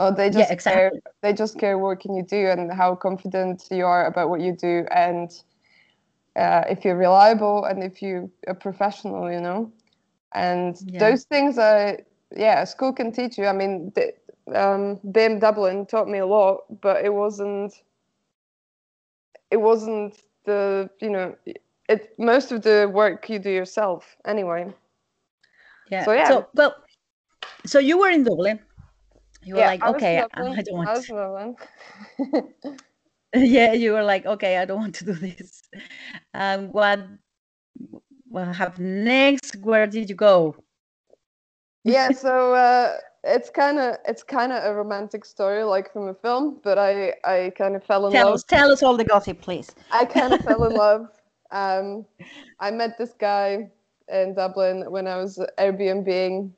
or 0.00 0.10
they 0.12 0.30
just 0.30 0.48
care 0.48 0.88
exactly. 0.88 1.00
they 1.20 1.32
just 1.32 1.58
care 1.58 1.78
what 1.78 2.00
can 2.00 2.16
you 2.16 2.22
do 2.22 2.48
and 2.48 2.72
how 2.72 2.94
confident 2.94 3.64
you 3.70 3.84
are 3.84 4.06
about 4.06 4.30
what 4.30 4.40
you 4.40 4.52
do 4.52 4.84
and 4.90 5.42
uh, 6.36 6.62
if 6.68 6.84
you're 6.84 6.96
reliable 6.96 7.64
and 7.64 7.82
if 7.82 8.00
you 8.00 8.30
are 8.46 8.54
professional 8.54 9.30
you 9.30 9.40
know 9.40 9.70
and 10.34 10.76
Yeah. 10.86 11.00
those 11.00 11.24
things 11.24 11.58
are 11.58 11.98
yeah 12.36 12.64
school 12.64 12.92
can 12.92 13.12
teach 13.12 13.38
you 13.38 13.46
i 13.46 13.52
mean 13.52 13.92
the, 13.94 14.12
um, 14.54 14.98
BIMM 15.12 15.40
dublin 15.40 15.86
taught 15.86 16.08
me 16.08 16.18
a 16.18 16.26
lot 16.26 16.62
but 16.80 17.04
it 17.04 17.12
wasn't 17.12 17.82
it 19.50 19.56
wasn't 19.58 20.22
the 20.44 20.88
you 21.00 21.10
know 21.10 21.34
it 21.88 22.14
most 22.18 22.52
of 22.52 22.62
the 22.62 22.90
work 22.92 23.28
you 23.28 23.38
do 23.38 23.50
yourself 23.50 24.16
anyway 24.24 24.72
yeah 25.90 26.04
So, 26.04 26.12
yeah. 26.12 26.28
so 26.28 26.46
well 26.54 26.74
so 27.66 27.78
you 27.78 27.98
were 27.98 28.10
in 28.10 28.24
dublin 28.24 28.60
you 29.42 29.54
were 29.54 29.62
like 29.62 29.82
I 29.82 29.88
okay 29.90 30.18
Dublin. 30.20 30.52
I 30.58 30.62
don't 30.62 30.76
I 30.76 30.98
want. 30.98 31.06
Dublin. 31.06 31.56
yeah 33.34 33.72
you 33.72 33.92
were 33.92 34.02
like 34.02 34.26
okay 34.26 34.58
i 34.58 34.64
don't 34.64 34.78
want 34.78 34.94
to 34.94 35.04
do 35.04 35.12
this 35.14 35.62
um 36.34 36.68
what 36.72 37.00
what 38.30 38.54
happened 38.56 39.04
next 39.04 39.56
where 39.56 39.86
did 39.86 40.08
you 40.08 40.16
go? 40.16 40.56
Yeah 41.84 42.10
so 42.10 42.54
uh, 42.54 42.96
it's 43.24 43.50
kind 43.50 43.78
of 43.78 43.96
it's 44.06 44.22
kind 44.22 44.52
of 44.52 44.64
a 44.64 44.74
romantic 44.74 45.24
story 45.24 45.62
like 45.64 45.92
from 45.92 46.08
a 46.08 46.14
film 46.14 46.58
but 46.62 46.78
i 46.78 47.14
i 47.24 47.52
kind 47.56 47.76
of 47.76 47.84
fell 47.84 48.06
in 48.06 48.12
tell 48.12 48.26
love. 48.26 48.34
us 48.34 48.44
tell 48.44 48.70
us 48.70 48.82
all 48.82 48.96
the 48.96 49.04
gossip 49.04 49.40
please. 49.40 49.74
I 49.90 50.04
kind 50.04 50.32
of 50.32 50.40
fell 50.44 50.64
in 50.64 50.74
love. 50.74 51.08
Um 51.50 52.06
i 52.60 52.70
met 52.70 52.96
this 52.98 53.14
guy 53.14 53.70
in 54.08 54.34
dublin 54.34 54.90
when 54.90 55.06
i 55.06 55.16
was 55.16 55.38
airbnbing. 55.58 56.50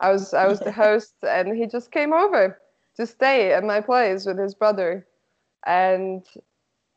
I 0.00 0.10
was 0.10 0.34
i 0.34 0.46
was 0.46 0.60
the 0.60 0.72
host 0.72 1.14
and 1.22 1.56
he 1.56 1.66
just 1.66 1.90
came 1.92 2.12
over 2.12 2.58
to 2.96 3.06
stay 3.06 3.52
at 3.52 3.64
my 3.64 3.80
place 3.80 4.26
with 4.26 4.38
his 4.38 4.54
brother. 4.54 5.06
And 5.66 6.24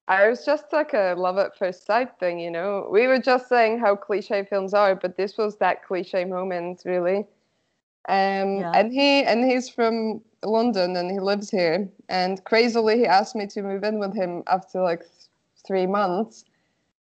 I 0.07 0.27
was 0.27 0.45
just 0.45 0.71
like 0.73 0.93
a 0.93 1.15
love 1.17 1.37
at 1.37 1.57
first 1.57 1.85
sight 1.85 2.19
thing, 2.19 2.39
you 2.39 2.51
know. 2.51 2.87
We 2.91 3.07
were 3.07 3.19
just 3.19 3.47
saying 3.49 3.79
how 3.79 3.95
cliche 3.95 4.43
films 4.43 4.73
are, 4.73 4.95
but 4.95 5.17
this 5.17 5.37
was 5.37 5.57
that 5.57 5.83
cliche 5.85 6.25
moment, 6.25 6.83
really. 6.85 7.27
Um, 8.07 8.65
Yeah. 8.65 8.73
and 8.73 8.91
he 8.91 9.23
and 9.23 9.43
he's 9.45 9.69
from 9.69 10.21
London 10.43 10.95
and 10.97 11.11
he 11.11 11.19
lives 11.19 11.49
here. 11.51 11.89
And 12.09 12.43
crazily, 12.45 12.97
he 12.99 13.05
asked 13.05 13.35
me 13.35 13.47
to 13.47 13.61
move 13.63 13.83
in 13.83 13.99
with 13.99 14.15
him 14.15 14.43
after 14.47 14.81
like 14.81 15.01
th- 15.01 15.27
three 15.65 15.85
months. 15.87 16.45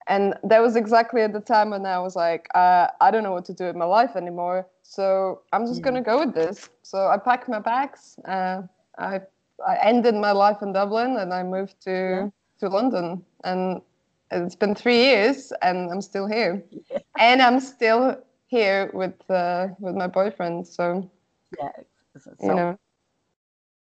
And 0.07 0.35
that 0.43 0.61
was 0.61 0.75
exactly 0.75 1.21
at 1.21 1.33
the 1.33 1.39
time 1.39 1.69
when 1.71 1.85
I 1.85 1.99
was 1.99 2.15
like, 2.15 2.47
uh, 2.55 2.87
I 3.01 3.11
don't 3.11 3.23
know 3.23 3.31
what 3.33 3.45
to 3.45 3.53
do 3.53 3.65
with 3.65 3.75
my 3.75 3.85
life 3.85 4.15
anymore. 4.15 4.67
So 4.83 5.41
I'm 5.53 5.65
just 5.65 5.81
Yeah. 5.81 5.83
gonna 5.83 6.01
go 6.01 6.19
with 6.19 6.33
this. 6.33 6.69
So 6.81 7.07
I 7.07 7.17
packed 7.17 7.47
my 7.49 7.59
bags. 7.59 8.19
Uh, 8.25 8.63
I 8.97 9.21
I 9.67 9.77
ended 9.83 10.15
my 10.15 10.31
life 10.31 10.61
in 10.61 10.73
Dublin 10.73 11.17
and 11.17 11.33
I 11.33 11.43
moved 11.43 11.81
to 11.83 12.27
Yeah. 12.27 12.38
To 12.59 12.69
London. 12.69 13.25
And 13.43 13.81
it's 14.31 14.55
been 14.55 14.75
three 14.75 14.97
years 14.97 15.51
and 15.61 15.91
I'm 15.91 16.01
still 16.01 16.27
here. 16.27 16.63
And 17.19 17.41
I'm 17.41 17.59
still 17.59 18.17
here 18.47 18.91
with 18.93 19.29
uh, 19.29 19.69
with 19.79 19.95
my 19.95 20.07
boyfriend. 20.07 20.67
So 20.67 21.09
yeah 21.59 21.71
so, 22.17 22.31
you 22.41 22.53
know. 22.53 22.77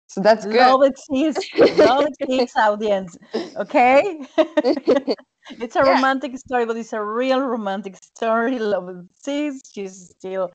So 0.08 0.20
that's 0.20 0.46
good. 0.46 0.76
love 0.76 0.82
exists 0.82 1.50
love 1.70 2.04
exists 2.06 2.56
audience 2.56 3.16
okay 3.56 4.20
it's 5.60 5.76
a 5.76 5.84
Yeah. 5.84 5.84
romantic 5.84 6.36
story 6.38 6.66
but 6.66 6.76
it's 6.76 6.92
a 6.92 7.02
real 7.02 7.40
romantic 7.40 7.96
story 7.96 8.58
love 8.58 8.88
exists 8.88 9.72
she's 9.72 10.10
still 10.18 10.50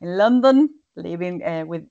in 0.00 0.16
london 0.16 0.68
living 0.96 1.42
uh, 1.44 1.64
with 1.66 1.84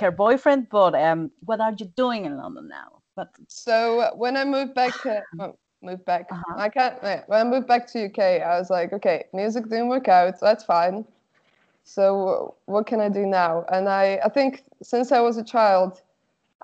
her 0.00 0.10
boyfriend 0.12 0.68
but 0.70 0.94
um 0.94 1.30
what 1.40 1.60
are 1.60 1.72
you 1.78 1.86
doing 1.96 2.24
in 2.26 2.36
london 2.38 2.68
now 2.68 3.01
but 3.16 3.28
So 3.48 4.10
when 4.16 4.36
I 4.36 4.44
moved 4.44 4.74
back, 4.74 5.04
uh, 5.06 5.20
oh, 5.40 5.56
moved 5.82 6.04
back. 6.04 6.28
Uh-huh. 6.30 6.54
I 6.56 6.68
can't. 6.68 7.02
When 7.02 7.40
I 7.40 7.44
moved 7.44 7.66
back 7.66 7.86
to 7.88 8.06
UK, 8.06 8.18
I 8.42 8.58
was 8.58 8.70
like, 8.70 8.92
okay, 8.92 9.24
music 9.32 9.64
didn't 9.68 9.88
work 9.88 10.08
out. 10.08 10.40
That's 10.40 10.64
fine. 10.64 11.04
So 11.84 12.54
what 12.66 12.86
can 12.86 13.00
I 13.00 13.08
do 13.08 13.26
now? 13.26 13.64
And 13.70 13.88
I, 13.88 14.20
I 14.24 14.28
think 14.28 14.64
since 14.82 15.10
I 15.10 15.20
was 15.20 15.36
a 15.36 15.44
child, 15.44 16.02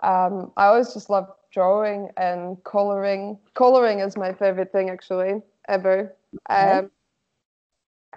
um, 0.03 0.53
I 0.57 0.67
always 0.67 0.95
just 0.95 1.11
loved 1.11 1.33
drawing 1.51 2.11
and 2.17 2.63
coloring. 2.65 3.39
Coloring 3.55 4.01
is 4.01 4.17
my 4.17 4.33
favorite 4.33 4.71
thing 4.71 4.91
actually 4.91 5.43
ever. 5.69 6.15
Okay. 6.51 6.71
Um, 6.71 6.91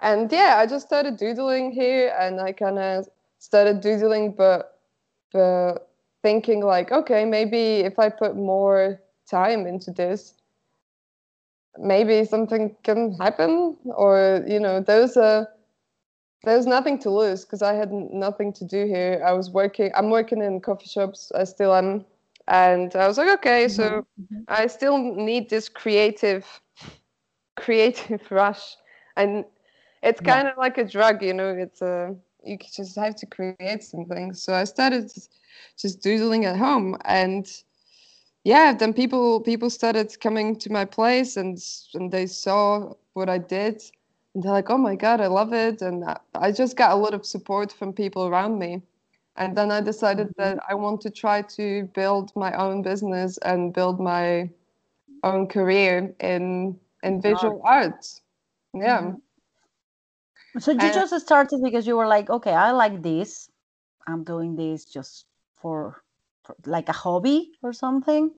and 0.00 0.30
yeah, 0.30 0.56
I 0.58 0.66
just 0.66 0.86
started 0.86 1.16
doodling 1.16 1.72
here, 1.72 2.14
and 2.18 2.40
I 2.40 2.52
kind 2.52 2.78
of 2.78 3.08
started 3.38 3.80
doodling, 3.80 4.32
but 4.32 4.78
but 5.32 5.91
thinking 6.22 6.62
like, 6.62 6.92
okay, 6.92 7.24
maybe 7.24 7.80
if 7.80 7.98
I 7.98 8.08
put 8.08 8.36
more 8.36 9.00
time 9.28 9.66
into 9.66 9.90
this, 9.92 10.34
maybe 11.78 12.24
something 12.24 12.76
can 12.82 13.14
happen, 13.18 13.76
or 13.84 14.44
you 14.46 14.60
know, 14.60 14.80
there's 14.80 15.16
a 15.16 15.48
there's 16.44 16.66
nothing 16.66 16.98
to 17.00 17.10
lose 17.10 17.44
because 17.44 17.62
I 17.62 17.74
had 17.74 17.92
nothing 17.92 18.52
to 18.54 18.64
do 18.64 18.86
here. 18.86 19.22
I 19.26 19.32
was 19.32 19.50
working. 19.50 19.90
I'm 19.94 20.10
working 20.10 20.42
in 20.42 20.60
coffee 20.60 20.86
shops. 20.88 21.30
I 21.34 21.44
still 21.44 21.74
am, 21.74 22.04
and 22.48 22.94
I 22.96 23.06
was 23.08 23.18
like, 23.18 23.28
okay, 23.38 23.68
so 23.68 24.04
Mhm. 24.18 24.46
I 24.48 24.66
still 24.66 24.98
need 24.98 25.50
this 25.50 25.68
creative, 25.68 26.46
creative 27.56 28.22
rush, 28.30 28.76
and 29.16 29.44
it's 30.02 30.20
Yeah. 30.20 30.20
kind 30.20 30.48
of 30.48 30.56
like 30.58 30.78
a 30.78 30.84
drug, 30.84 31.22
you 31.22 31.34
know. 31.34 31.50
It's 31.50 31.82
a 31.82 32.14
you 32.44 32.58
just 32.58 32.96
have 32.96 33.16
to 33.16 33.26
create 33.26 33.82
something. 33.82 34.32
So 34.34 34.54
I 34.54 34.64
started 34.64 35.10
just 35.78 36.02
doodling 36.02 36.44
at 36.46 36.56
home, 36.56 36.96
and 37.04 37.46
yeah, 38.44 38.72
then 38.74 38.92
people 38.92 39.40
people 39.40 39.70
started 39.70 40.18
coming 40.20 40.56
to 40.58 40.72
my 40.72 40.84
place, 40.84 41.36
and 41.36 41.58
and 41.94 42.10
they 42.12 42.26
saw 42.26 42.94
what 43.14 43.28
I 43.28 43.38
did, 43.38 43.82
and 44.34 44.42
they're 44.42 44.52
like, 44.52 44.70
oh 44.70 44.78
my 44.78 44.96
god, 44.96 45.20
I 45.20 45.28
love 45.28 45.52
it, 45.52 45.82
and 45.82 46.04
I- 46.04 46.20
I 46.34 46.52
just 46.52 46.76
got 46.76 46.92
a 46.92 46.96
lot 46.96 47.14
of 47.14 47.24
support 47.26 47.72
from 47.72 47.92
people 47.92 48.26
around 48.26 48.58
me. 48.58 48.82
And 49.36 49.56
then 49.56 49.70
I 49.72 49.80
decided 49.80 50.32
that 50.36 50.58
I 50.68 50.74
want 50.74 51.00
to 51.02 51.10
try 51.10 51.42
to 51.42 51.84
build 51.94 52.32
my 52.36 52.52
own 52.54 52.82
business 52.82 53.38
and 53.38 53.72
build 53.72 54.00
my 54.00 54.50
own 55.24 55.46
career 55.48 56.14
in 56.20 56.78
in 57.02 57.20
visual 57.20 57.60
arts. 57.64 58.22
Yeah. 58.74 59.02
Mhm. 59.02 59.22
So 60.58 60.70
you 60.72 60.90
Uh, 60.90 60.90
just 60.90 61.18
started 61.20 61.60
because 61.62 61.86
you 61.86 61.96
were 61.96 62.06
like 62.06 62.30
okay 62.30 62.52
i 62.52 62.70
like 62.70 63.02
this 63.02 63.50
i'm 64.08 64.24
doing 64.24 64.56
this 64.56 64.84
just 64.84 65.26
for, 65.56 66.04
for 66.44 66.56
like 66.66 66.88
a 66.88 66.92
hobby 66.92 67.52
or 67.62 67.72
something 67.72 68.32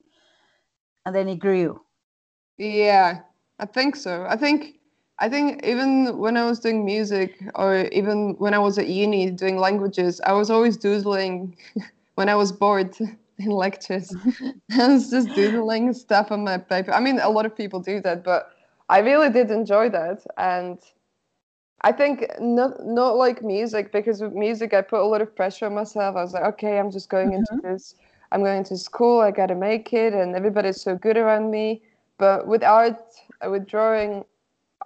and 1.05 1.15
then 1.15 1.27
it 1.27 1.39
grew 1.39 1.83
Yeah, 2.57 3.21
I 3.59 3.65
think 3.65 3.95
so. 3.95 4.25
I 4.27 4.35
think 4.37 4.79
I 5.19 5.29
think 5.29 5.63
even 5.65 6.17
when 6.17 6.37
I 6.37 6.45
was 6.45 6.59
doing 6.59 6.85
music 6.85 7.41
or 7.55 7.85
even 7.91 8.35
when 8.37 8.53
I 8.53 8.59
was 8.59 8.77
at 8.77 8.87
uni 8.87 9.31
doing 9.31 9.57
languages, 9.57 10.21
I 10.21 10.33
was 10.33 10.49
always 10.49 10.77
doodling 10.77 11.57
when 12.15 12.29
I 12.29 12.35
was 12.35 12.51
bored 12.51 12.95
in 13.37 13.49
lectures. 13.51 14.17
I 14.71 14.87
was 14.87 15.09
just 15.09 15.33
doodling 15.33 15.93
stuff 15.93 16.31
on 16.31 16.43
my 16.43 16.57
paper. 16.57 16.91
I 16.93 16.99
mean, 16.99 17.19
a 17.19 17.29
lot 17.29 17.45
of 17.45 17.55
people 17.55 17.79
do 17.79 18.01
that, 18.01 18.23
but 18.23 18.51
I 18.89 18.99
really 18.99 19.29
did 19.29 19.51
enjoy 19.51 19.89
that, 19.89 20.25
and 20.37 20.79
I 21.81 21.91
think 21.91 22.25
not 22.39 22.85
not 22.85 23.15
like 23.15 23.43
music 23.43 23.91
because 23.91 24.21
with 24.21 24.33
music 24.33 24.73
I 24.73 24.81
put 24.81 25.01
a 25.01 25.05
lot 25.05 25.21
of 25.21 25.35
pressure 25.35 25.65
on 25.67 25.75
myself. 25.75 26.15
I 26.15 26.21
was 26.21 26.33
like, 26.33 26.43
okay, 26.55 26.79
I'm 26.79 26.91
just 26.91 27.09
going 27.09 27.33
Mm-hmm. 27.35 27.45
into 27.45 27.55
this. 27.61 27.95
I'm 28.31 28.41
going 28.43 28.63
to 28.65 28.77
school. 28.77 29.21
I 29.21 29.31
got 29.31 29.47
to 29.47 29.55
make 29.55 29.93
it, 29.93 30.13
and 30.13 30.35
everybody's 30.35 30.79
so 30.81 30.95
good 30.95 31.17
around 31.17 31.51
me. 31.51 31.83
But 32.17 32.47
with 32.47 32.63
art, 32.63 32.99
uh, 33.45 33.49
with 33.51 33.67
drawing, 33.67 34.25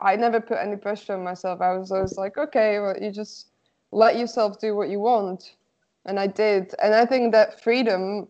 I 0.02 0.16
never 0.16 0.40
put 0.42 0.58
any 0.60 0.76
pressure 0.78 1.14
on 1.16 1.24
myself. 1.24 1.62
I 1.62 1.76
was 1.78 1.92
always 1.92 2.18
like, 2.18 2.38
okay, 2.38 2.80
well, 2.80 2.96
you 3.00 3.12
just 3.12 3.52
let 3.92 4.18
yourself 4.18 4.60
do 4.60 4.76
what 4.76 4.90
you 4.90 5.00
want, 5.00 5.56
and 6.06 6.20
I 6.20 6.28
did. 6.28 6.74
And 6.82 6.94
I 6.96 7.06
think 7.06 7.32
that 7.34 7.62
freedom 7.62 8.28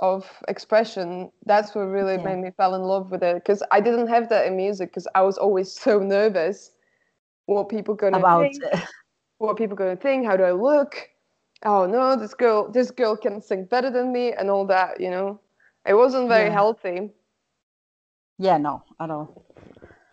of 0.00 0.42
expression 0.48 1.30
that's 1.46 1.74
what 1.74 1.82
really 1.82 2.16
Yeah. 2.16 2.18
made 2.18 2.38
me 2.38 2.50
fall 2.50 2.74
in 2.74 2.82
love 2.82 3.10
with 3.10 3.22
it 3.22 3.34
because 3.36 3.62
I 3.70 3.80
didn't 3.80 4.08
have 4.08 4.28
that 4.30 4.46
in 4.46 4.56
music 4.56 4.90
because 4.90 5.08
I 5.14 5.22
was 5.22 5.38
always 5.38 5.72
so 5.84 5.98
nervous 6.00 6.72
what 7.48 7.70
people 7.70 7.96
gonna 7.96 8.24
About 8.24 8.40
think 8.40 8.64
what 9.38 9.56
people 9.58 9.76
going 9.76 9.96
to 9.96 10.02
think 10.02 10.26
how 10.26 10.36
do 10.36 10.44
i 10.44 10.52
look? 10.52 11.10
Oh 11.64 11.86
no 11.86 12.16
this 12.16 12.34
girl 12.34 12.70
this 12.70 12.90
girl 12.92 13.16
can 13.16 13.40
sing 13.42 13.64
better 13.66 13.90
than 13.90 14.12
me 14.12 14.32
and 14.32 14.50
all 14.50 14.66
that 14.66 15.00
you 15.00 15.10
know? 15.10 15.40
It 15.86 15.94
wasn't 15.94 16.28
very 16.28 16.50
Yeah. 16.50 16.52
healthy. 16.52 17.12
Yeah, 18.38 18.58
no, 18.58 18.82
at 19.00 19.10
all. 19.10 19.44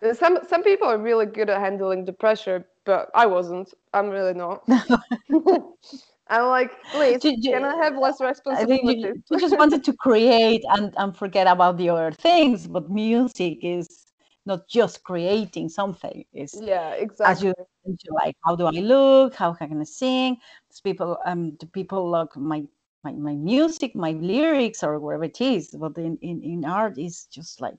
Uh, 0.02 0.12
some 0.14 0.38
some 0.46 0.62
people 0.62 0.88
are 0.88 0.98
really 0.98 1.26
good 1.26 1.50
at 1.50 1.60
handling 1.60 2.04
the 2.04 2.12
pressure 2.12 2.66
but 2.84 3.10
i 3.14 3.26
wasn't. 3.26 3.72
I'm 3.94 4.10
really 4.10 4.34
not. 4.34 4.64
I'm 6.28 6.46
like 6.48 6.72
please 6.90 7.22
do- 7.30 7.36
can 7.50 7.64
i 7.64 7.74
have 7.84 7.96
less 7.96 8.20
I 8.52 8.64
think 8.66 8.82
responsibility 8.82 9.12
you, 9.12 9.22
you 9.30 9.38
just 9.38 9.58
wanted 9.58 9.84
to 9.84 9.92
create 9.94 10.64
and, 10.70 10.94
and 10.96 11.16
forget 11.16 11.46
about 11.46 11.78
the 11.78 11.90
other 11.90 12.12
things, 12.12 12.68
but 12.68 12.90
music 12.90 13.58
is 13.62 14.05
not 14.46 14.68
just 14.68 15.02
creating 15.04 15.68
something. 15.68 16.24
It's 16.32 16.62
yeah 16.62 16.94
as 17.24 17.42
exactly 17.42 17.42
you 17.42 17.54
into 17.84 18.12
like 18.12 18.36
how 18.44 18.56
do 18.56 18.66
I 18.66 18.80
look? 18.80 19.34
How 19.34 19.52
can 19.54 19.80
I 19.80 19.84
sing? 19.84 20.38
People 20.84 21.18
um 21.26 21.52
do 21.52 21.66
people 21.66 22.08
like 22.10 22.36
my 22.36 22.64
my, 23.04 23.12
my 23.12 23.34
music, 23.34 23.94
my 23.94 24.12
lyrics 24.12 24.82
or 24.82 24.98
whatever 24.98 25.24
it 25.24 25.40
is? 25.40 25.70
But 25.78 25.96
in, 25.98 26.18
in, 26.22 26.42
in 26.42 26.64
art 26.64 26.98
is 26.98 27.26
just 27.26 27.60
like 27.60 27.78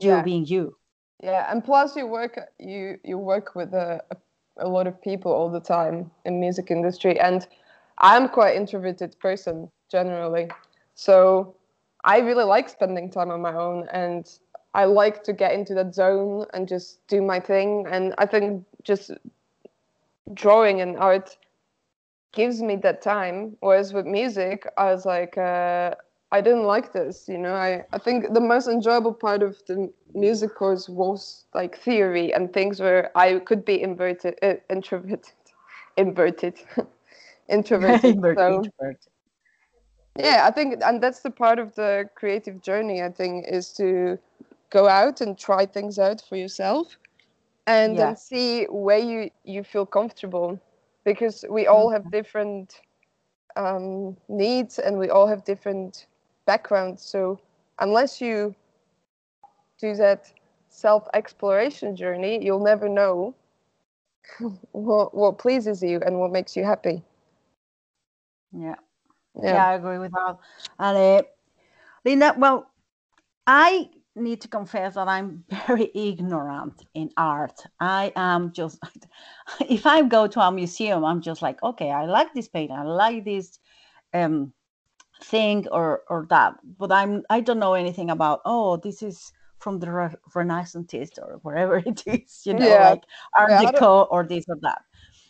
you 0.00 0.10
Yeah. 0.10 0.22
being 0.22 0.46
you. 0.46 0.76
Yeah, 1.22 1.50
and 1.50 1.64
plus 1.64 1.96
you 1.96 2.06
work 2.06 2.38
you 2.58 2.98
you 3.04 3.18
work 3.18 3.54
with 3.54 3.74
a, 3.74 4.02
a, 4.10 4.16
a 4.66 4.68
lot 4.68 4.86
of 4.86 5.00
people 5.02 5.32
all 5.32 5.50
the 5.50 5.60
time 5.60 6.10
in 6.24 6.40
music 6.40 6.70
industry, 6.70 7.18
and 7.18 7.46
I'm 7.98 8.28
quite 8.28 8.54
introverted 8.56 9.18
person 9.18 9.68
generally, 9.90 10.48
so 10.94 11.54
I 12.04 12.18
really 12.20 12.44
like 12.44 12.68
spending 12.68 13.10
time 13.10 13.30
on 13.30 13.40
my 13.40 13.54
own, 13.54 13.88
and 13.92 14.30
I 14.78 14.86
like 14.86 15.24
to 15.24 15.34
get 15.34 15.52
into 15.54 15.74
that 15.74 15.94
zone 15.94 16.46
and 16.54 16.68
just 16.68 17.06
do 17.08 17.22
my 17.22 17.40
thing, 17.40 17.86
and 17.90 18.14
I 18.18 18.26
think 18.26 18.64
just 18.84 19.10
drawing 20.34 20.80
and 20.80 20.96
art 20.98 21.36
gives 22.32 22.62
me 22.62 22.76
that 22.76 23.02
time. 23.02 23.56
Whereas 23.60 23.92
with 23.92 24.06
music, 24.06 24.66
I 24.78 24.92
was 24.92 25.04
like, 25.04 25.36
uh, 25.36 25.94
I 26.30 26.40
didn't 26.40 26.64
like 26.64 26.92
this. 26.92 27.28
You 27.28 27.38
know, 27.38 27.54
I, 27.54 27.84
I 27.92 27.98
think 27.98 28.34
the 28.34 28.40
most 28.40 28.68
enjoyable 28.68 29.14
part 29.14 29.42
of 29.42 29.56
the 29.66 29.92
music 30.14 30.54
course 30.54 30.88
was 30.88 31.46
like 31.54 31.76
theory 31.78 32.32
and 32.34 32.52
things 32.52 32.80
where 32.80 33.10
I 33.16 33.40
could 33.40 33.64
be 33.64 33.82
inverted, 33.82 34.38
uh, 34.42 34.54
introverted, 34.70 35.26
inverted, 35.96 36.54
introverted. 37.48 38.16
Invert- 38.16 38.38
so 38.38 38.70
introvert. 38.78 39.06
yeah, 40.18 40.44
I 40.46 40.50
think, 40.50 40.80
and 40.84 41.02
that's 41.02 41.20
the 41.20 41.30
part 41.30 41.58
of 41.58 41.74
the 41.74 42.08
creative 42.14 42.62
journey. 42.62 43.02
I 43.02 43.10
think 43.10 43.46
is 43.48 43.72
to 43.74 44.18
go 44.70 44.88
out 44.88 45.20
and 45.20 45.38
try 45.38 45.66
things 45.66 45.98
out 45.98 46.20
for 46.20 46.36
yourself, 46.36 46.98
and 47.66 47.96
Yeah. 47.96 47.98
then 47.98 48.16
see 48.16 48.64
where 48.66 48.98
you 48.98 49.30
you 49.44 49.62
feel 49.64 49.86
comfortable, 49.86 50.60
because 51.04 51.44
we 51.50 51.66
all 51.66 51.90
have 51.90 52.10
different 52.10 52.80
um, 53.56 54.16
needs 54.28 54.78
and 54.78 54.98
we 54.98 55.08
all 55.10 55.26
have 55.28 55.44
different 55.44 56.06
backgrounds. 56.46 57.02
So 57.02 57.38
unless 57.78 58.20
you 58.20 58.54
do 59.78 59.94
that 59.96 60.32
self 60.68 61.08
exploration 61.14 61.96
journey, 61.96 62.42
you'll 62.44 62.62
never 62.64 62.88
know 62.88 63.34
what 64.72 65.14
what 65.14 65.38
pleases 65.38 65.82
you 65.82 66.00
and 66.04 66.18
what 66.20 66.30
makes 66.32 66.56
you 66.56 66.64
happy. 66.64 67.02
Yeah. 68.52 68.76
Yeah. 69.42 69.62
Yeah, 69.62 69.66
I 69.66 69.74
agree 69.74 69.98
with 69.98 70.12
that. 70.12 70.38
And 70.78 70.96
uh, 70.96 71.22
Linda, 72.04 72.34
well, 72.38 72.70
I 73.46 73.90
need 74.16 74.40
to 74.42 74.48
confess 74.48 74.94
that 74.94 75.08
I'm 75.08 75.44
very 75.66 75.90
ignorant 75.94 76.82
in 76.94 77.10
art. 77.16 77.60
I 77.80 78.12
am 78.16 78.52
just, 78.52 78.78
if 79.68 79.86
I 79.86 80.02
go 80.02 80.26
to 80.26 80.40
a 80.40 80.52
museum, 80.52 81.04
I'm 81.04 81.20
just 81.20 81.42
like, 81.42 81.62
okay, 81.62 81.90
I 81.90 82.04
like 82.06 82.34
this 82.34 82.48
painting, 82.48 82.76
I 82.76 82.82
like 82.84 83.24
this 83.24 83.58
um, 84.14 84.52
thing 85.22 85.66
or 85.68 86.02
or 86.08 86.26
that, 86.30 86.54
but 86.78 86.92
I'm 86.92 87.24
I 87.30 87.40
don't 87.40 87.58
know 87.58 87.74
anything 87.74 88.10
about. 88.10 88.40
Oh, 88.44 88.76
this 88.76 89.02
is 89.02 89.32
from 89.58 89.80
the 89.80 89.90
Re- 89.90 90.16
Renaissance 90.34 91.18
or 91.18 91.40
wherever 91.42 91.78
it 91.86 92.02
is, 92.06 92.42
you 92.46 92.54
know, 92.54 92.76
Yeah. 92.76 92.78
like 92.78 93.02
Art 93.36 93.50
Yeah, 93.50 93.60
Deco 93.60 94.06
or 94.10 94.24
this 94.26 94.44
or 94.48 94.56
that 94.62 94.82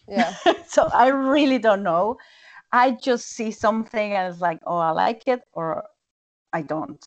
Yeah. 0.09 0.35
so 0.67 0.89
I 0.93 1.09
really 1.09 1.59
don't 1.59 1.83
know. 1.83 2.17
I 2.73 2.93
just 2.93 3.29
see 3.31 3.51
something 3.53 4.13
and 4.15 4.33
it's 4.33 4.43
like, 4.43 4.61
oh, 4.67 4.77
I 4.79 4.91
like 4.93 5.25
it 5.29 5.43
or 5.53 5.85
I 6.53 6.63
don't. 6.63 7.05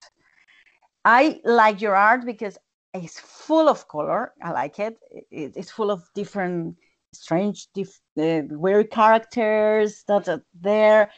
I 1.05 1.41
like 1.43 1.81
your 1.81 1.95
art 1.95 2.25
because 2.25 2.57
it's 2.93 3.19
full 3.19 3.67
of 3.69 3.87
color. 3.87 4.33
I 4.43 4.51
like 4.51 4.79
it. 4.79 4.97
It- 5.31 5.53
it's 5.55 5.71
full 5.71 5.91
of 5.91 6.03
different, 6.13 6.77
strange, 7.13 7.67
dif- 7.73 8.01
uh, 8.17 8.41
weird 8.49 8.91
characters 8.91 10.03
that 10.07 10.27
are 10.29 10.43
there. 10.53 11.09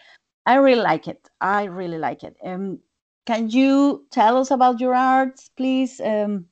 I 0.45 0.55
really 0.55 0.81
like 0.81 1.07
it. 1.07 1.29
I 1.41 1.65
really 1.65 1.97
like 1.97 2.23
it. 2.23 2.35
Um, 2.43 2.79
can 3.25 3.49
you 3.49 4.05
tell 4.11 4.37
us 4.37 4.51
about 4.51 4.79
your 4.79 4.93
art, 4.95 5.39
please? 5.57 5.99
Um, 6.01 6.45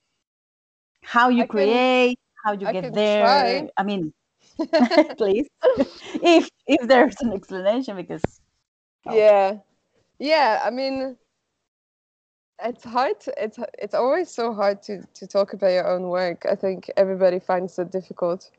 how 1.03 1.29
you 1.29 1.43
I 1.43 1.47
can- 1.47 1.49
create, 1.49 2.19
how 2.45 2.53
you 2.53 2.67
I 2.67 2.73
get 2.73 2.93
there. 2.93 3.21
try. 3.25 3.69
I 3.77 3.83
mean, 3.83 4.13
please 5.17 5.47
if 6.21 6.49
if 6.67 6.87
there's 6.87 7.15
an 7.21 7.33
explanation 7.33 7.95
because 7.95 8.21
Oh. 9.05 9.15
yeah 9.15 9.57
yeah 10.19 10.61
i 10.63 10.69
mean 10.69 11.17
it's 12.63 12.83
hard 12.83 13.19
to, 13.21 13.33
it's 13.43 13.59
it's 13.77 13.93
always 13.93 14.29
so 14.29 14.53
hard 14.53 14.81
to 14.83 15.01
to 15.13 15.27
talk 15.27 15.53
about 15.53 15.71
your 15.71 15.87
own 15.87 16.03
work. 16.03 16.45
I 16.49 16.55
think 16.55 16.89
everybody 16.97 17.39
finds 17.39 17.77
it 17.79 17.91
difficult. 17.91 18.49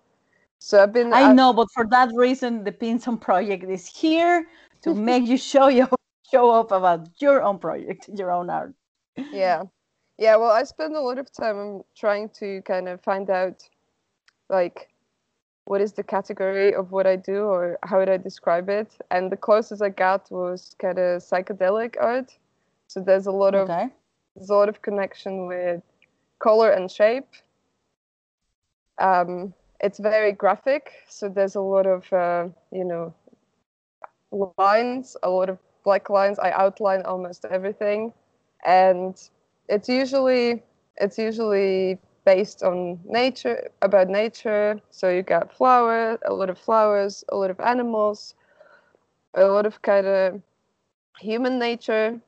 So 0.58 0.80
i've 0.80 0.92
been 0.92 1.12
i 1.12 1.32
know 1.32 1.52
but 1.52 1.66
for 1.74 1.84
that 1.88 2.10
reason 2.14 2.62
the 2.62 2.70
pinson 2.70 3.18
project 3.18 3.64
is 3.64 3.84
here 3.84 4.46
to 4.82 4.94
make 5.10 5.26
you 5.26 5.36
show 5.36 5.66
you 5.66 5.88
show 6.30 6.50
up 6.50 6.70
about 6.70 7.08
your 7.18 7.42
own 7.42 7.58
project 7.58 8.08
your 8.14 8.30
own 8.30 8.48
art. 8.48 8.72
Yeah. 9.32 9.64
Yeah 10.18 10.36
well 10.36 10.52
i 10.52 10.62
spend 10.62 10.94
a 10.94 11.00
lot 11.00 11.18
of 11.18 11.32
time 11.32 11.82
trying 11.96 12.28
to 12.40 12.62
kind 12.62 12.88
of 12.88 13.00
find 13.02 13.28
out 13.28 13.68
like 14.48 14.88
what 15.64 15.80
is 15.80 15.94
the 15.94 16.04
category 16.04 16.72
of 16.72 16.92
what 16.92 17.08
i 17.08 17.16
do 17.16 17.38
or 17.42 17.76
how 17.82 17.98
would 17.98 18.08
i 18.08 18.16
describe 18.16 18.68
it. 18.68 18.90
And 19.10 19.32
the 19.32 19.36
closest 19.36 19.82
i 19.82 19.88
got 19.88 20.30
was 20.30 20.76
kind 20.78 20.98
of 20.98 21.22
psychedelic 21.22 21.96
art 22.00 22.38
so 22.92 23.00
there's 23.00 23.26
a 23.26 23.32
lot 23.32 23.54
of 23.54 23.70
okay 23.70 23.90
a 24.36 24.52
lot 24.52 24.68
of 24.68 24.82
connection 24.82 25.46
with 25.46 25.82
color 26.38 26.70
and 26.70 26.90
shape. 26.90 27.28
Um, 28.98 29.54
it's 29.80 29.98
very 29.98 30.32
graphic, 30.32 30.92
so 31.08 31.28
there's 31.28 31.54
a 31.56 31.60
lot 31.60 31.86
of 31.86 32.12
uh, 32.12 32.48
you 32.70 32.84
know 32.84 33.14
lines, 34.58 35.16
a 35.22 35.30
lot 35.30 35.48
of 35.50 35.58
black 35.84 36.10
lines. 36.10 36.38
I 36.38 36.50
outline 36.52 37.02
almost 37.02 37.44
everything, 37.44 38.12
and 38.64 39.14
it's 39.68 39.88
usually 39.88 40.62
it's 40.96 41.18
usually 41.18 41.98
based 42.24 42.62
on 42.62 43.00
nature 43.04 43.70
about 43.82 44.08
nature. 44.08 44.80
So 44.90 45.08
you 45.10 45.22
got 45.22 45.52
flowers, 45.56 46.18
a 46.26 46.32
lot 46.32 46.50
of 46.50 46.58
flowers, 46.58 47.24
a 47.30 47.36
lot 47.36 47.50
of 47.50 47.60
animals, 47.60 48.34
a 49.34 49.44
lot 49.46 49.66
of 49.66 49.82
kind 49.82 50.06
of 50.06 50.42
human 51.20 51.58
nature. 51.58 52.20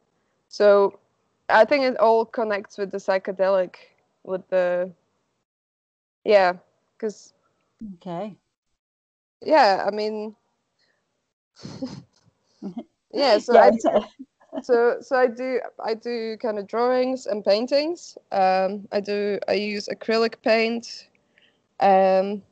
So 0.55 1.01
I 1.49 1.65
think 1.65 1.83
it 1.83 1.99
all 1.99 2.25
connects 2.25 2.79
with 2.79 2.93
the 2.93 2.99
psychedelic, 2.99 3.75
with 4.23 4.49
the 4.51 4.93
yeah, 6.25 6.53
because 6.97 7.35
okay 7.97 8.37
yeah, 9.45 9.85
I 9.85 9.91
mean, 9.91 10.37
yeah. 13.13 13.39
So 13.39 13.55
yeah 13.55 13.71
I 13.97 14.63
so 14.63 14.99
so 15.01 15.17
I 15.17 15.27
do 15.27 15.61
I 15.85 15.95
do 15.95 16.37
kind 16.37 16.61
of 16.61 16.69
drawings 16.69 17.27
and 17.27 17.45
paintings. 17.45 18.17
Um, 18.31 18.87
I 18.93 19.01
do 19.01 19.41
I 19.49 19.55
use 19.55 19.89
acrylic 19.89 20.41
paint, 20.41 21.09
um, 21.81 22.45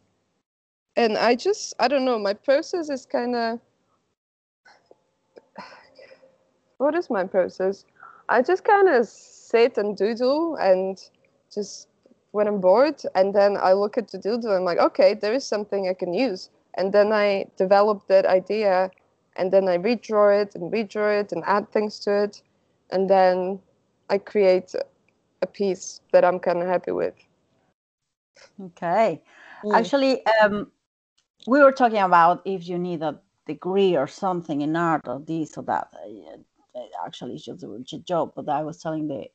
and 0.97 1.17
I 1.17 1.37
just 1.37 1.75
I 1.79 1.87
don't 1.87 2.05
know. 2.05 2.19
My 2.19 2.35
process 2.35 2.91
is 2.91 3.07
kind 3.07 3.37
of 3.37 3.61
what 6.79 6.97
is 6.97 7.09
my 7.09 7.23
process? 7.23 7.85
I 8.33 8.41
just 8.41 8.65
kind 8.65 8.89
of 8.89 9.07
sit 9.07 9.77
and 9.77 9.95
doodle 9.95 10.57
and 10.57 10.99
just 11.53 11.89
when 12.31 12.49
I'm 12.49 12.61
bored, 12.63 13.03
and 13.15 13.35
then 13.35 13.59
I 13.61 13.75
look 13.75 13.99
at 13.99 14.09
the 14.09 14.17
doodle 14.17 14.51
and 14.51 14.61
I'm 14.61 14.65
like, 14.65 14.79
okay, 14.79 15.13
there 15.13 15.35
is 15.35 15.45
something 15.45 15.87
I 15.87 15.93
can 15.93 16.15
use, 16.15 16.49
and 16.75 16.91
then 16.91 17.13
I 17.13 17.45
develop 17.59 18.07
that 18.09 18.25
idea, 18.25 18.91
and 19.37 19.53
then 19.53 19.69
I 19.69 19.77
redraw 19.77 20.41
it 20.41 20.55
and 20.55 20.73
redraw 20.73 21.21
it 21.21 21.33
and 21.33 21.45
add 21.47 21.71
things 21.71 21.99
to 22.01 22.25
it, 22.25 22.43
and 22.91 23.11
then 23.11 23.61
I 24.09 24.17
create 24.17 24.75
a 25.43 25.47
piece 25.47 26.01
that 26.13 26.25
I'm 26.25 26.39
kind 26.39 26.63
of 26.63 26.69
happy 26.69 26.93
with. 26.93 27.15
Okay. 28.59 29.21
Mm. 29.63 29.75
Actually, 29.75 30.25
um, 30.41 30.73
we 31.47 31.63
were 31.63 31.73
talking 31.73 31.99
about 31.99 32.41
if 32.47 32.67
you 32.67 32.79
need 32.79 33.03
a 33.03 33.21
degree 33.47 33.95
or 33.95 34.07
something 34.07 34.63
in 34.63 34.75
art 34.75 35.03
or 35.07 35.21
this 35.21 35.59
or 35.59 35.65
that. 35.65 35.93
Uh, 36.75 36.81
Actually, 37.05 37.35
it's 37.35 37.45
just 37.45 37.63
a 37.65 37.99
job, 37.99 38.33
but 38.35 38.49
I 38.49 38.63
was 38.63 38.79
telling 38.79 39.09
the. 39.09 39.27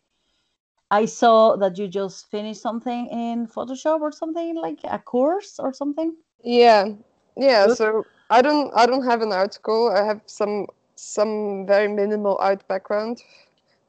I 0.90 1.06
saw 1.06 1.56
that 1.58 1.78
you 1.78 1.88
just 1.88 2.30
finished 2.32 2.62
something 2.62 3.08
in 3.08 3.48
Photoshop 3.48 4.02
or 4.02 4.12
something 4.12 4.56
like 4.56 4.80
a 4.86 5.00
course 5.00 5.60
or 5.60 5.74
something. 5.74 6.16
Yeah, 6.44 6.90
yeah. 7.36 7.68
Good. 7.68 7.78
So 7.78 8.06
I 8.30 8.42
don't, 8.42 8.72
I 8.76 8.86
don't 8.86 9.06
have 9.06 9.22
an 9.22 9.32
art 9.34 9.54
school. 9.54 9.90
I 9.92 10.04
have 10.06 10.22
some, 10.26 10.68
some 10.96 11.66
very 11.68 11.88
minimal 11.88 12.38
art 12.40 12.68
background, 12.68 13.22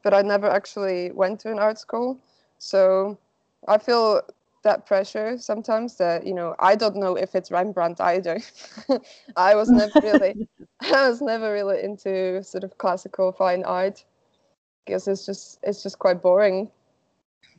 but 0.03 0.13
I 0.13 0.21
never 0.21 0.49
actually 0.49 1.11
went 1.11 1.39
to 1.41 1.51
an 1.51 1.59
art 1.59 1.79
school. 1.79 2.19
So 2.57 3.17
I 3.67 3.77
feel 3.77 4.21
that 4.63 4.85
pressure 4.85 5.37
sometimes 5.37 5.95
that 5.97 6.25
you 6.25 6.33
know 6.33 6.55
I 6.59 6.75
don't 6.75 6.95
know 6.97 7.15
if 7.15 7.35
it's 7.35 7.51
Rembrandt 7.51 8.01
either. 8.01 8.39
I 9.35 9.55
was 9.55 9.69
never 9.69 9.91
really, 10.01 10.47
I 10.81 11.09
was 11.09 11.21
never 11.21 11.51
really 11.51 11.83
into 11.83 12.43
sort 12.43 12.63
of 12.63 12.77
classical 12.77 13.31
fine 13.31 13.63
art 13.63 14.03
because 14.85 15.07
it's 15.07 15.25
just, 15.25 15.59
it's 15.63 15.83
just 15.83 15.99
quite 15.99 16.21
boring 16.21 16.69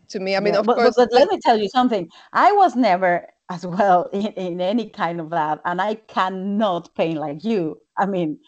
to 0.08 0.20
me. 0.20 0.36
I 0.36 0.40
mean, 0.40 0.54
Yeah, 0.54 0.60
of 0.60 0.66
but, 0.66 0.76
course, 0.76 0.94
but, 0.96 1.08
but 1.10 1.18
let 1.18 1.28
me 1.30 1.38
tell 1.42 1.58
you 1.58 1.68
something. 1.68 2.08
I 2.32 2.52
was 2.52 2.76
never 2.76 3.26
as 3.50 3.66
well 3.66 4.08
in, 4.12 4.26
in 4.32 4.60
any 4.60 4.88
kind 4.88 5.20
of 5.20 5.30
that, 5.30 5.60
and 5.64 5.80
I 5.80 5.94
cannot 5.94 6.94
paint 6.94 7.18
like 7.18 7.44
you. 7.44 7.80
I 7.96 8.06
mean, 8.06 8.38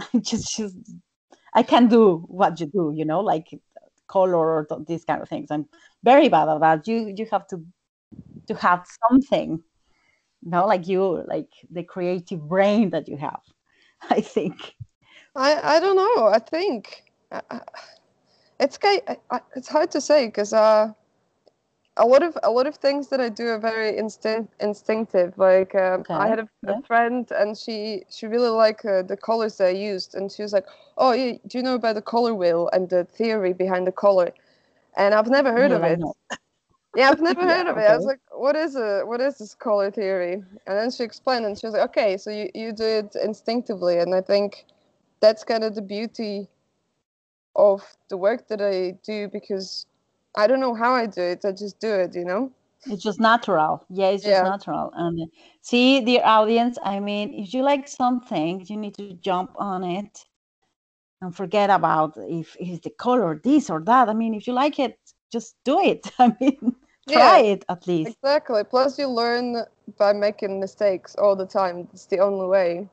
I 0.00 0.18
just, 0.18 0.56
just 0.56 0.76
I 1.54 1.62
can 1.62 1.88
do 1.88 2.24
what 2.28 2.60
you 2.60 2.66
do, 2.66 2.92
you 2.94 3.04
know, 3.04 3.20
like 3.20 3.48
color 4.06 4.36
or 4.36 4.66
kind 4.66 5.22
of 5.22 5.28
things. 5.28 5.50
I'm 5.50 5.66
very 6.04 6.28
bad 6.28 6.48
at 6.48 6.60
that. 6.60 6.86
You 6.86 7.12
you 7.16 7.26
have 7.30 7.46
to 7.48 7.64
to 8.48 8.54
have 8.56 8.84
something, 9.08 9.62
you 10.42 10.50
know, 10.50 10.66
like 10.66 10.88
you, 10.88 11.24
like 11.28 11.50
the 11.70 11.82
creative 11.84 12.48
brain 12.48 12.90
that 12.90 13.08
you 13.08 13.16
have. 13.16 13.40
I 14.10 14.20
think. 14.20 14.74
I, 15.36 15.76
I 15.76 15.80
don't 15.80 15.96
know. 15.96 16.26
I 16.26 16.38
think 16.38 17.04
I, 17.32 17.42
I- 17.50 17.60
it's 18.60 18.78
I, 18.82 19.00
I- 19.30 19.40
it's 19.54 19.68
hard 19.68 19.90
to 19.92 20.00
say 20.00 20.26
because 20.26 20.52
uh, 20.52 20.92
a 21.96 22.06
lot 22.06 22.22
of 22.22 22.38
a 22.42 22.50
lot 22.50 22.66
of 22.66 22.76
things 22.76 23.08
that 23.08 23.20
I 23.20 23.28
do 23.28 23.48
are 23.48 23.58
very 23.58 23.96
instinct 23.96 24.54
instinctive. 24.60 25.36
Like 25.38 25.74
um, 25.74 26.04
I 26.10 26.28
had 26.28 26.38
a, 26.40 26.48
yeah. 26.66 26.78
a 26.78 26.82
friend 26.82 27.30
and 27.32 27.56
she 27.56 28.04
she 28.10 28.26
really 28.26 28.48
liked 28.48 28.84
uh, 28.84 29.02
the 29.02 29.16
colors 29.16 29.58
that 29.58 29.68
I 29.68 29.70
used, 29.70 30.14
and 30.14 30.30
she 30.30 30.42
was 30.42 30.52
like, 30.52 30.66
"Oh, 30.96 31.12
yeah, 31.12 31.32
do 31.46 31.58
you 31.58 31.64
know 31.64 31.74
about 31.74 31.94
the 31.96 32.02
color 32.02 32.34
wheel 32.34 32.68
and 32.72 32.88
the 32.88 33.04
theory 33.04 33.52
behind 33.52 33.86
the 33.86 33.92
color?" 33.92 34.32
And 34.96 35.14
I've 35.14 35.28
never 35.28 35.52
heard 35.52 35.72
of 35.72 35.82
like, 35.82 35.98
it. 35.98 36.00
Yeah, 36.94 37.10
I've 37.10 37.20
never 37.20 37.42
Yeah, 37.42 37.46
heard 37.46 37.68
of 37.68 37.76
it. 37.76 37.84
I 37.86 37.94
was 37.94 38.04
like, 38.06 38.20
"What 38.32 38.56
is 38.56 38.74
it? 38.74 39.06
What 39.06 39.20
is 39.20 39.38
this 39.38 39.54
color 39.54 39.90
theory?" 39.90 40.34
And 40.66 40.78
then 40.78 40.90
she 40.90 41.04
explained, 41.04 41.44
and 41.46 41.58
she 41.58 41.66
was 41.66 41.74
like, 41.74 41.88
"Okay, 41.90 42.16
so 42.16 42.30
you 42.30 42.50
you 42.54 42.72
do 42.72 42.84
it 42.84 43.14
instinctively," 43.16 43.98
and 43.98 44.14
I 44.14 44.20
think 44.22 44.64
that's 45.20 45.44
kind 45.44 45.64
of 45.64 45.74
the 45.74 45.82
beauty 45.82 46.48
of 47.56 47.96
the 48.08 48.16
work 48.16 48.48
that 48.48 48.60
I 48.60 48.92
do 49.04 49.28
because 49.28 49.86
I 50.36 50.46
don't 50.46 50.60
know 50.60 50.74
how 50.74 50.92
I 50.94 51.06
do 51.06 51.22
it. 51.22 51.44
I 51.44 51.52
just 51.52 51.78
do 51.80 51.92
it, 51.94 52.14
you 52.14 52.24
know. 52.24 52.52
It's 52.86 53.02
just 53.02 53.20
natural. 53.20 53.84
Yeah, 53.88 54.08
it's 54.08 54.24
just 54.24 54.42
Yeah. 54.42 54.42
natural. 54.42 54.90
And 54.94 55.30
see, 55.62 56.00
dear 56.04 56.22
audience, 56.24 56.78
I 56.82 57.00
mean, 57.00 57.34
if 57.34 57.52
you 57.54 57.62
like 57.62 57.88
something, 57.88 58.64
you 58.68 58.76
need 58.76 58.94
to 58.96 59.14
jump 59.14 59.52
on 59.56 59.84
it 59.84 60.26
and 61.20 61.34
forget 61.34 61.70
about 61.70 62.14
if 62.18 62.56
it's 62.60 62.82
the 62.84 62.90
color, 62.90 63.40
this 63.42 63.70
or 63.70 63.80
that. 63.84 64.08
I 64.08 64.14
mean, 64.14 64.34
if 64.34 64.46
you 64.46 64.52
like 64.52 64.78
it, 64.78 64.98
just 65.30 65.56
do 65.64 65.80
it. 65.80 66.10
I 66.18 66.34
mean, 66.40 66.76
try 67.08 67.38
it 67.40 67.64
at 67.68 67.86
least. 67.86 68.18
Exactly. 68.22 68.64
Plus, 68.64 68.98
you 68.98 69.08
learn 69.08 69.64
by 69.98 70.12
making 70.12 70.60
mistakes 70.60 71.14
all 71.16 71.36
the 71.36 71.46
time. 71.46 71.88
It's 71.92 72.06
the 72.06 72.18
only 72.20 72.46
way. 72.46 72.88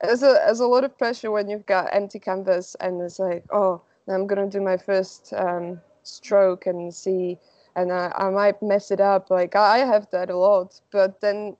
There's 0.00 0.22
a 0.22 0.32
there's 0.44 0.60
a 0.60 0.66
lot 0.66 0.84
of 0.84 0.96
pressure 0.98 1.30
when 1.30 1.48
you've 1.48 1.66
got 1.66 1.94
empty 1.94 2.18
canvas 2.18 2.76
and 2.80 3.00
it's 3.00 3.18
like, 3.18 3.44
oh, 3.52 3.82
I'm 4.08 4.26
gonna 4.26 4.48
do 4.48 4.60
my 4.60 4.76
first 4.76 5.32
um, 5.34 5.80
stroke 6.02 6.66
and 6.66 6.92
see, 6.94 7.38
and 7.76 7.92
I, 7.92 8.12
I 8.16 8.30
might 8.30 8.62
mess 8.62 8.90
it 8.90 9.00
up. 9.00 9.30
Like 9.30 9.56
I 9.56 9.78
have 9.78 10.08
that 10.10 10.30
a 10.30 10.36
lot, 10.36 10.80
but 10.90 11.20
then 11.20 11.56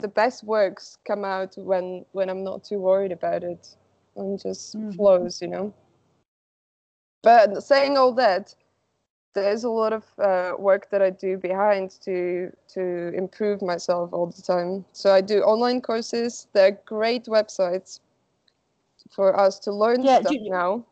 the 0.00 0.08
best 0.08 0.44
works 0.44 0.98
come 1.06 1.24
out 1.24 1.54
when 1.56 2.04
when 2.12 2.28
I'm 2.30 2.44
not 2.44 2.64
too 2.64 2.78
worried 2.78 3.12
about 3.12 3.42
it 3.44 3.76
and 4.16 4.38
just 4.40 4.76
Mhm. 4.76 4.92
flows, 4.94 5.40
you 5.40 5.48
know. 5.48 5.72
But 7.22 7.62
saying 7.62 7.96
all 7.96 8.12
that, 8.14 8.54
there's 9.34 9.64
a 9.64 9.70
lot 9.70 9.92
of 9.92 10.04
uh, 10.18 10.52
work 10.58 10.88
that 10.90 11.02
I 11.02 11.10
do 11.10 11.36
behind 11.38 11.90
to 12.02 12.50
to 12.74 13.12
improve 13.14 13.62
myself 13.62 14.12
all 14.12 14.26
the 14.26 14.42
time. 14.42 14.84
So 14.92 15.12
I 15.12 15.20
do 15.20 15.42
online 15.42 15.80
courses. 15.80 16.48
They're 16.52 16.78
great 16.86 17.26
websites 17.26 18.00
for 19.10 19.38
us 19.38 19.58
to 19.60 19.72
learn 19.72 20.04
Yeah, 20.04 20.18
stuff 20.20 20.32
you- 20.32 20.50
now. 20.50 20.84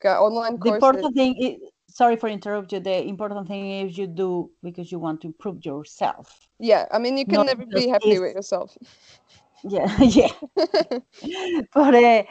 Got 0.00 0.20
online 0.20 0.58
The 0.58 0.68
courses. 0.68 0.84
important 1.04 1.14
thing 1.14 1.36
is, 1.40 1.56
sorry 1.88 2.16
for 2.16 2.28
interrupt 2.28 2.72
you, 2.72 2.80
the 2.80 3.06
important 3.06 3.48
thing 3.48 3.70
is 3.86 3.96
you 3.98 4.06
do 4.06 4.50
because 4.62 4.90
you 4.92 4.98
want 4.98 5.20
to 5.22 5.28
improve 5.28 5.64
yourself. 5.64 6.48
Yeah, 6.58 6.86
I 6.90 6.98
mean 6.98 7.16
you 7.16 7.26
can 7.26 7.38
not 7.38 7.46
never 7.46 7.66
be 7.66 7.88
happy 7.88 8.12
is- 8.12 8.20
with 8.20 8.34
yourself. 8.34 8.76
Yeah, 9.64 9.90
yeah. 10.02 10.32
but 11.74 11.94
uh, 11.94 12.22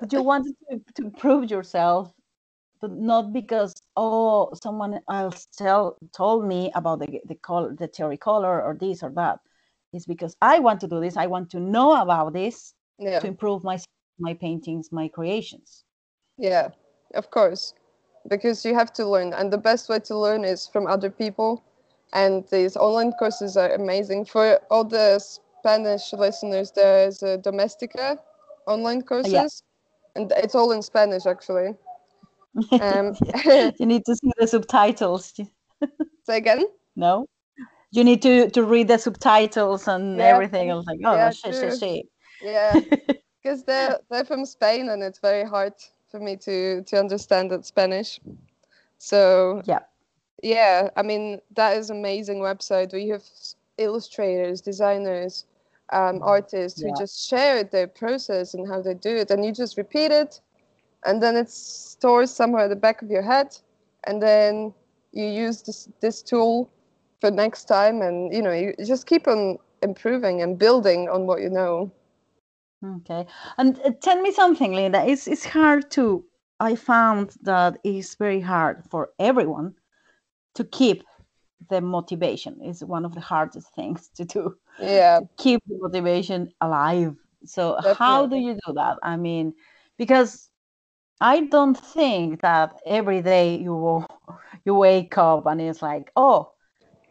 but 0.00 0.12
you 0.12 0.22
wanted 0.22 0.54
to, 0.70 0.80
to 0.94 1.02
improve 1.04 1.50
yourself 1.50 2.12
but 2.80 2.92
not 2.92 3.32
because 3.32 3.74
oh 3.96 4.50
someone 4.62 5.00
else 5.10 5.46
tell 5.56 5.96
told 6.12 6.46
me 6.46 6.70
about 6.74 7.00
the 7.00 7.20
the 7.26 7.34
color 7.36 7.74
the 7.78 7.86
theory 7.88 8.16
color 8.16 8.62
or 8.62 8.76
this 8.78 9.02
or 9.02 9.10
that. 9.10 9.38
It's 9.92 10.06
because 10.06 10.36
i 10.40 10.58
want 10.58 10.80
to 10.80 10.88
do 10.88 11.00
this. 11.00 11.16
I 11.16 11.26
want 11.26 11.50
to 11.50 11.60
know 11.60 12.00
about 12.00 12.32
this 12.32 12.74
yeah, 12.98 13.18
to 13.20 13.26
improve 13.26 13.64
my 13.64 13.78
my 14.18 14.34
paintings 14.34 14.92
my 14.92 15.08
creations. 15.08 15.84
Yeah, 16.38 16.68
of 17.14 17.30
course, 17.30 17.74
because 18.28 18.64
you 18.64 18.74
have 18.74 18.92
to 18.94 19.06
learn, 19.06 19.32
and 19.32 19.52
the 19.52 19.58
best 19.58 19.88
way 19.88 19.98
to 20.00 20.16
learn 20.16 20.44
is 20.44 20.66
from 20.68 20.86
other 20.86 21.10
people. 21.10 21.64
And 22.12 22.44
these 22.50 22.76
online 22.76 23.12
courses 23.12 23.56
are 23.56 23.72
amazing. 23.72 24.24
For 24.24 24.58
all 24.68 24.84
the 24.84 25.20
Spanish 25.60 26.12
listeners. 26.12 26.72
There's 26.72 27.22
a 27.22 27.38
Domestika 27.38 28.18
online 28.66 29.02
courses, 29.02 29.62
and 30.16 30.32
it's 30.36 30.54
all 30.54 30.72
in 30.72 30.82
Spanish 30.82 31.26
actually. 31.26 31.74
Um, 32.80 33.14
you 33.78 33.86
need 33.86 34.04
to 34.06 34.14
see 34.14 34.30
the 34.38 34.46
subtitles. 34.46 35.32
Say 36.24 36.36
again. 36.36 36.64
no? 36.96 37.26
You 37.92 38.04
need 38.04 38.22
to 38.22 38.50
to 38.50 38.62
read 38.62 38.88
the 38.88 38.98
subtitles 38.98 39.88
and 39.88 40.18
Yeah, 40.18 40.26
everything. 40.26 40.70
I 40.70 40.74
was 40.74 40.86
like 40.86 41.00
oh 41.04 41.14
yeah, 41.14 41.30
shit 41.30 41.54
shit 41.54 41.78
shit. 41.78 42.06
Yeah, 42.40 42.80
because 43.42 43.64
they're 43.64 43.98
they're 44.10 44.24
from 44.24 44.46
Spain, 44.46 44.88
and 44.88 45.02
it's 45.02 45.18
very 45.18 45.44
hard 45.44 45.74
for 46.10 46.20
me 46.20 46.36
to 46.36 46.82
to 46.82 46.98
understand 46.98 47.50
that 47.50 47.66
Spanish. 47.66 48.20
So 48.98 49.62
yeah. 49.64 49.80
yeah, 50.42 50.90
I 50.96 51.02
mean 51.02 51.40
that 51.56 51.76
is 51.76 51.90
amazing 51.90 52.38
website 52.38 52.92
where 52.92 53.00
you 53.00 53.12
have 53.12 53.24
illustrators, 53.78 54.60
designers, 54.60 55.46
um, 55.92 56.20
artists 56.22 56.80
who 56.80 56.94
just 56.96 57.28
share 57.28 57.64
their 57.64 57.88
process 57.88 58.54
and 58.54 58.68
how 58.68 58.80
they 58.82 58.94
do 58.94 59.16
it, 59.16 59.30
and 59.30 59.44
you 59.44 59.52
just 59.52 59.76
repeat 59.76 60.12
it, 60.12 60.40
and 61.04 61.22
then 61.22 61.36
it's 61.36 61.54
stored 61.54 62.28
somewhere 62.28 62.64
at 62.64 62.68
the 62.68 62.76
back 62.76 63.02
of 63.02 63.10
your 63.10 63.22
head, 63.22 63.56
and 64.04 64.22
then 64.22 64.74
you 65.12 65.26
use 65.26 65.62
this 65.62 65.88
this 66.00 66.22
tool 66.22 66.70
for 67.20 67.30
next 67.30 67.64
time, 67.64 68.02
and 68.02 68.32
you 68.32 68.42
know 68.42 68.52
you 68.52 68.74
just 68.84 69.06
keep 69.06 69.26
on 69.28 69.58
improving 69.82 70.42
and 70.42 70.58
building 70.58 71.08
on 71.08 71.26
what 71.26 71.40
you 71.40 71.50
know. 71.50 71.90
Okay. 72.84 73.26
And 73.58 73.78
uh, 73.84 73.90
tell 74.00 74.20
me 74.20 74.32
something, 74.32 74.72
Linda. 74.72 75.04
It's 75.06 75.26
it's 75.26 75.44
hard 75.44 75.90
to 75.92 76.24
I 76.60 76.76
found 76.76 77.36
that 77.42 77.78
it's 77.84 78.14
very 78.14 78.40
hard 78.40 78.84
for 78.90 79.10
everyone 79.18 79.74
to 80.54 80.64
keep 80.64 81.04
the 81.70 81.80
motivation. 81.80 82.58
It's 82.62 82.82
one 82.82 83.04
of 83.04 83.14
the 83.14 83.20
hardest 83.20 83.74
things 83.74 84.10
to 84.16 84.24
do. 84.24 84.56
Yeah, 84.78 85.20
Keep 85.38 85.62
the 85.66 85.78
motivation 85.80 86.52
alive. 86.60 87.16
So 87.44 87.78
how 87.98 88.26
do 88.26 88.36
you 88.36 88.54
do 88.66 88.74
that? 88.74 88.98
I 89.02 89.16
mean, 89.16 89.54
because 89.96 90.49
I 91.20 91.40
don't 91.46 91.76
think 91.76 92.40
that 92.42 92.80
every 92.86 93.22
day 93.22 93.56
you 93.58 94.06
you 94.64 94.74
wake 94.74 95.16
up 95.18 95.46
and 95.46 95.60
it's 95.60 95.82
like, 95.82 96.10
oh, 96.16 96.52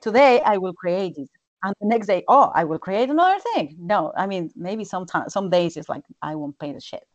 today 0.01 0.41
I 0.41 0.57
will 0.57 0.73
create 0.73 1.17
it, 1.17 1.29
and 1.63 1.75
the 1.81 1.87
next 1.87 2.07
day, 2.07 2.23
oh, 2.27 2.51
I 2.55 2.63
will 2.63 2.79
create 2.79 3.09
another 3.09 3.39
thing. 3.53 3.75
No, 3.79 4.11
I 4.17 4.27
mean 4.27 4.51
maybe 4.55 4.83
sometimes 4.85 5.33
some 5.33 5.49
days 5.49 5.77
it's 5.77 5.89
like 5.89 6.03
I 6.21 6.35
won't 6.35 6.57
paint 6.59 6.77
a 6.77 6.81
shit. 6.81 7.07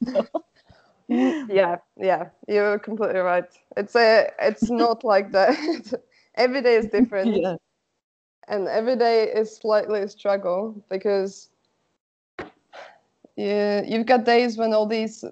No? 0.00 0.26
yeah, 1.48 1.76
yeah. 1.98 2.28
You're 2.48 2.78
completely 2.78 3.20
right. 3.20 3.44
It's 3.76 3.94
a, 3.96 4.30
it's 4.40 4.70
not 4.70 5.04
like 5.04 5.32
that. 5.32 5.56
every 6.36 6.62
day 6.62 6.76
is 6.76 6.86
different. 6.86 7.36
Yeah. 7.36 7.56
and 8.48 8.68
every 8.68 8.96
day 8.96 9.24
is 9.24 9.56
slightly 9.56 10.00
a 10.00 10.08
struggle 10.08 10.74
because 10.90 11.50
yeah, 13.36 13.82
you've 13.84 14.06
got 14.06 14.24
days 14.24 14.56
when 14.56 14.72
all 14.72 14.86
these 14.86 15.24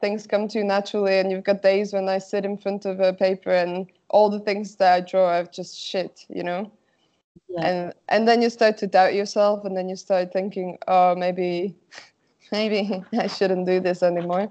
things 0.00 0.26
come 0.26 0.48
to 0.48 0.58
you 0.58 0.64
naturally, 0.64 1.18
and 1.18 1.30
you've 1.30 1.44
got 1.44 1.62
days 1.62 1.92
when 1.92 2.08
I 2.08 2.18
sit 2.18 2.44
in 2.44 2.56
front 2.58 2.84
of 2.84 3.00
a 3.00 3.12
paper 3.12 3.50
and 3.50 3.86
all 4.08 4.28
the 4.30 4.40
things 4.40 4.76
that 4.76 4.92
I 4.92 5.00
draw 5.00 5.28
are 5.28 5.44
just 5.44 5.78
shit, 5.78 6.26
you 6.28 6.42
know. 6.42 6.70
Yeah. 7.48 7.68
And 7.68 7.94
and 8.08 8.28
then 8.28 8.42
you 8.42 8.50
start 8.50 8.76
to 8.78 8.86
doubt 8.86 9.14
yourself, 9.14 9.64
and 9.64 9.76
then 9.76 9.88
you 9.88 9.96
start 9.96 10.32
thinking, 10.32 10.78
oh, 10.86 11.14
maybe, 11.14 11.74
maybe 12.52 13.02
I 13.18 13.26
shouldn't 13.26 13.66
do 13.66 13.80
this 13.80 14.02
anymore. 14.02 14.50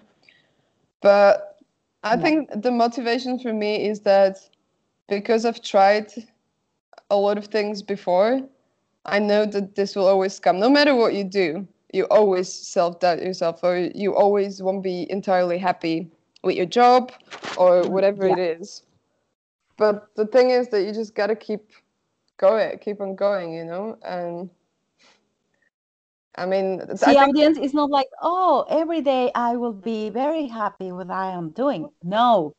But 1.02 1.60
I 2.04 2.16
Yeah. 2.16 2.22
think 2.22 2.50
the 2.64 2.72
motivation 2.72 3.40
for 3.40 3.54
me 3.54 3.88
is 3.88 4.02
that 4.02 4.38
because 5.08 5.46
I've 5.46 5.62
tried 5.62 6.12
a 7.10 7.16
lot 7.18 7.38
of 7.38 7.48
things 7.48 7.82
before, 7.82 8.42
I 9.06 9.20
know 9.20 9.46
that 9.46 9.76
this 9.76 9.96
will 9.96 10.08
always 10.08 10.40
come. 10.40 10.60
No 10.60 10.70
matter 10.70 10.96
what 10.96 11.14
you 11.14 11.24
do, 11.24 11.68
you 11.96 12.04
always 12.12 12.54
self 12.54 13.00
doubt 13.00 13.24
yourself, 13.24 13.64
or 13.64 13.78
you 13.96 14.14
always 14.16 14.62
won't 14.62 14.84
be 14.84 15.10
entirely 15.10 15.58
happy 15.58 16.12
with 16.44 16.56
your 16.56 16.66
job 16.66 17.12
or 17.58 17.88
whatever 17.88 18.28
it 18.28 18.38
is. 18.38 18.84
But 19.78 20.08
the 20.16 20.28
thing 20.28 20.52
is 20.52 20.68
that 20.70 20.84
you 20.84 20.94
just 20.94 21.16
gotta 21.16 21.36
keep 21.36 21.72
going, 22.38 22.78
keep 22.80 23.00
on 23.02 23.16
going, 23.16 23.54
you 23.54 23.64
know. 23.66 23.98
And 24.04 24.50
I 26.36 26.46
mean, 26.46 26.82
I 26.82 26.96
think- 26.96 27.18
audience, 27.18 27.58
is 27.58 27.74
not 27.74 27.90
like, 27.90 28.08
oh, 28.22 28.66
every 28.70 29.02
day 29.02 29.32
I 29.34 29.56
will 29.56 29.74
be 29.74 30.10
very 30.10 30.48
happy 30.48 30.92
with 30.92 31.08
what 31.08 31.16
I 31.16 31.32
am 31.32 31.52
doing. 31.52 31.90
No, 32.04 32.54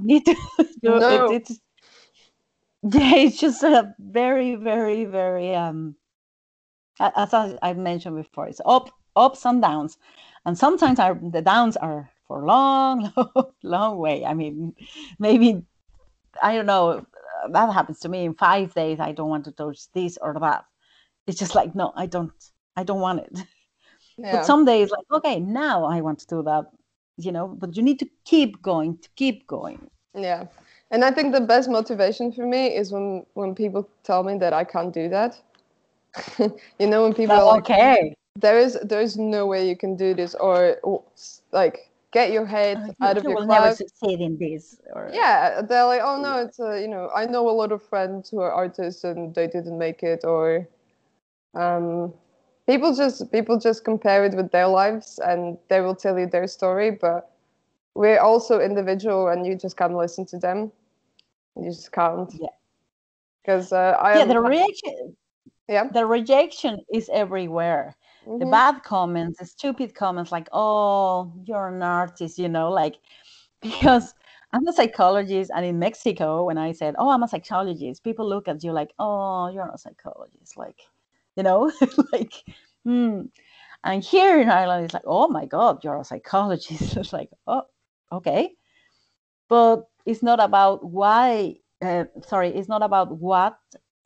need 0.00 0.26
to 0.26 0.34
do 0.82 1.00
No. 1.00 1.30
it. 1.32 1.42
It's 1.42 1.60
yeah, 2.82 3.14
it's 3.16 3.40
just 3.40 3.62
a 3.62 3.94
very, 3.98 4.54
very, 4.54 5.04
very 5.04 5.54
um. 5.54 5.96
As 7.00 7.32
I, 7.32 7.58
I 7.62 7.72
mentioned 7.72 8.16
before, 8.16 8.46
it's 8.46 8.60
up, 8.66 8.90
ups 9.16 9.46
and 9.46 9.62
downs, 9.62 9.96
and 10.44 10.56
sometimes 10.56 10.98
our 10.98 11.14
the 11.14 11.42
downs 11.42 11.76
are 11.76 12.10
for 12.28 12.44
long, 12.44 13.12
long, 13.16 13.52
long 13.62 13.98
way. 13.98 14.24
I 14.24 14.34
mean, 14.34 14.74
maybe 15.18 15.62
I 16.42 16.54
don't 16.54 16.66
know. 16.66 17.06
That 17.50 17.72
happens 17.72 18.00
to 18.00 18.08
me 18.08 18.26
in 18.26 18.34
five 18.34 18.74
days. 18.74 19.00
I 19.00 19.12
don't 19.12 19.30
want 19.30 19.46
to 19.46 19.52
touch 19.52 19.90
this 19.92 20.18
or 20.20 20.36
that. 20.40 20.64
It's 21.26 21.38
just 21.38 21.54
like 21.54 21.74
no, 21.74 21.92
I 21.96 22.06
don't. 22.06 22.32
I 22.76 22.84
don't 22.84 23.00
want 23.00 23.20
it. 23.20 23.32
yeah. 24.18 24.32
But 24.36 24.46
some 24.46 24.64
days, 24.64 24.90
like, 24.90 25.06
okay, 25.10 25.40
now 25.40 25.84
I 25.84 26.00
want 26.02 26.18
to 26.20 26.26
do 26.26 26.42
that, 26.42 26.66
you 27.16 27.32
know, 27.32 27.48
but 27.48 27.76
you 27.76 27.82
need 27.82 27.98
to 27.98 28.08
keep 28.24 28.62
going, 28.62 28.98
to 28.98 29.08
keep 29.16 29.46
going. 29.46 29.90
Yeah. 30.14 30.46
And 30.90 31.04
I 31.04 31.10
think 31.10 31.32
the 31.32 31.40
best 31.40 31.68
motivation 31.68 32.32
for 32.32 32.46
me 32.46 32.76
is 32.76 32.92
when 32.92 33.24
when 33.34 33.54
people 33.54 33.88
tell 34.02 34.22
me 34.22 34.38
that 34.38 34.52
I 34.52 34.64
can't 34.64 34.92
do 34.92 35.08
that. 35.08 35.40
you 36.78 36.86
know, 36.86 37.02
when 37.02 37.14
people 37.14 37.36
are 37.36 37.44
like, 37.44 37.70
okay. 37.70 38.14
there 38.36 38.58
is 38.58 38.78
there 38.82 39.00
is 39.00 39.16
no 39.16 39.46
way 39.46 39.68
you 39.68 39.76
can 39.76 39.96
do 39.96 40.14
this 40.14 40.34
or, 40.34 40.76
like 41.52 41.90
get 42.12 42.32
your 42.32 42.44
head 42.44 42.76
Uh, 42.76 42.86
you, 42.86 43.06
out 43.06 43.16
of 43.18 43.24
your 43.24 43.34
will 43.34 43.46
never 43.46 43.74
succeed 43.74 44.20
in 44.20 44.36
this. 44.36 44.80
Or, 44.92 45.10
Yeah, 45.12 45.62
they're 45.62 45.84
like, 45.84 46.00
oh 46.02 46.20
no, 46.20 46.38
it's 46.38 46.58
a, 46.58 46.80
you 46.80 46.88
know, 46.88 47.08
I 47.14 47.26
know 47.26 47.48
a 47.48 47.52
lot 47.52 47.72
of 47.72 47.82
friends 47.82 48.30
who 48.30 48.40
are 48.40 48.52
artists 48.52 49.04
and 49.04 49.34
they 49.34 49.46
didn't 49.46 49.78
make 49.78 50.02
it, 50.02 50.24
or 50.24 50.66
um, 51.54 52.12
people 52.66 52.94
just 52.94 53.30
people 53.32 53.58
just 53.58 53.84
compare 53.84 54.24
it 54.24 54.34
with 54.34 54.50
their 54.50 54.68
lives 54.68 55.18
and 55.24 55.58
they 55.68 55.80
will 55.80 55.94
tell 55.94 56.18
you 56.18 56.26
their 56.26 56.46
story, 56.46 56.90
but 56.90 57.30
we're 57.94 58.20
also 58.20 58.60
individual 58.60 59.28
and 59.28 59.46
you 59.46 59.56
just 59.56 59.76
can't 59.76 59.96
listen 59.96 60.24
to 60.26 60.38
them. 60.38 60.72
You 61.56 61.70
just 61.70 61.92
can't. 61.92 62.32
Yeah. 62.34 62.48
Because 63.42 63.72
uh, 63.72 63.96
I 64.00 64.18
yeah, 64.18 64.24
the 64.26 64.40
reaction, 64.40 65.16
yeah. 65.70 65.84
the 65.88 66.06
rejection 66.06 66.80
is 66.92 67.08
everywhere. 67.12 67.96
The 68.38 68.44
mhm, 68.44 68.50
bad 68.50 68.82
comments, 68.82 69.38
the 69.38 69.46
stupid 69.46 69.94
comments, 69.94 70.32
like, 70.32 70.48
oh, 70.52 71.32
you're 71.44 71.68
an 71.68 71.82
artist, 71.82 72.38
you 72.38 72.48
know, 72.48 72.70
like, 72.70 72.96
because 73.62 74.14
I'm 74.52 74.66
a 74.66 74.72
psychologist, 74.72 75.50
and 75.54 75.64
in 75.64 75.78
Mexico, 75.78 76.44
when 76.44 76.58
I 76.58 76.72
said, 76.72 76.94
oh, 76.98 77.10
I'm 77.10 77.22
a 77.22 77.28
psychologist, 77.28 78.04
people 78.04 78.28
look 78.28 78.48
at 78.48 78.64
you 78.64 78.72
like, 78.72 78.92
oh, 78.98 79.48
you're 79.48 79.64
not 79.64 79.76
a 79.76 79.78
psychologist, 79.78 80.56
like, 80.56 80.80
you 81.36 81.42
know, 81.42 81.72
like, 82.12 82.34
hmm. 82.84 83.22
And 83.84 84.04
here 84.04 84.40
in 84.40 84.50
Ireland, 84.50 84.84
it's 84.84 84.94
like, 84.94 85.04
oh 85.06 85.28
my 85.28 85.46
God, 85.46 85.82
you're 85.84 86.00
a 86.00 86.04
psychologist. 86.04 86.96
it's 86.96 87.12
like, 87.12 87.30
oh, 87.46 87.62
okay. 88.12 88.54
But 89.48 89.88
it's 90.06 90.22
not 90.22 90.40
about 90.40 90.84
why, 90.84 91.56
uh, 91.82 92.04
sorry, 92.26 92.50
it's 92.50 92.68
not 92.68 92.82
about 92.82 93.18
what 93.18 93.58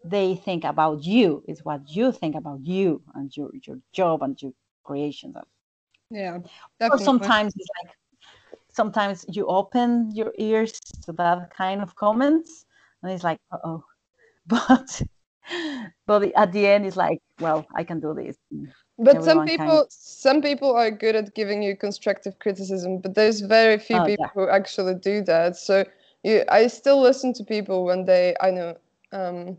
they 0.04 0.36
think 0.36 0.64
about 0.64 1.02
you. 1.02 1.42
It's 1.48 1.64
what 1.64 1.88
you 1.88 2.12
think 2.12 2.36
about 2.36 2.60
you 2.62 3.02
and 3.14 3.34
your, 3.34 3.50
your 3.66 3.78
job 3.92 4.22
and 4.22 4.40
your 4.40 4.52
creations. 4.84 5.34
Yeah. 6.10 6.38
Or 6.80 6.98
sometimes 6.98 7.54
it's 7.56 7.68
like, 7.82 7.94
sometimes 8.70 9.24
you 9.28 9.46
open 9.46 10.10
your 10.14 10.32
ears 10.38 10.78
to 11.04 11.12
that 11.12 11.54
kind 11.56 11.80
of 11.80 11.96
comments 11.96 12.66
and 13.02 13.10
it's 13.10 13.24
like, 13.24 13.38
oh, 13.64 13.82
but, 14.46 15.02
but 16.06 16.32
at 16.36 16.52
the 16.52 16.66
end, 16.66 16.84
it's 16.84 16.96
like, 16.96 17.20
well, 17.40 17.66
I 17.74 17.82
can 17.82 17.98
do 17.98 18.12
this. 18.14 18.36
But 18.98 19.24
some 19.24 19.40
everyone 19.40 19.46
kind 19.48 19.60
people, 19.60 19.86
some 19.88 20.42
people 20.42 20.76
are 20.76 20.90
good 20.90 21.16
at 21.16 21.34
giving 21.34 21.62
you 21.62 21.76
constructive 21.76 22.38
criticism, 22.38 22.98
but 22.98 23.14
there's 23.14 23.40
very 23.40 23.78
few 23.78 23.96
Oh, 23.96 24.04
people 24.04 24.26
yeah. 24.26 24.30
who 24.34 24.48
actually 24.48 24.94
do 24.96 25.22
that. 25.22 25.56
So 25.56 25.84
you, 26.22 26.44
I 26.48 26.66
still 26.66 27.00
listen 27.00 27.32
to 27.34 27.44
people 27.44 27.84
when 27.84 28.04
they, 28.04 28.36
I 28.40 28.50
know, 28.50 28.76
um, 29.12 29.56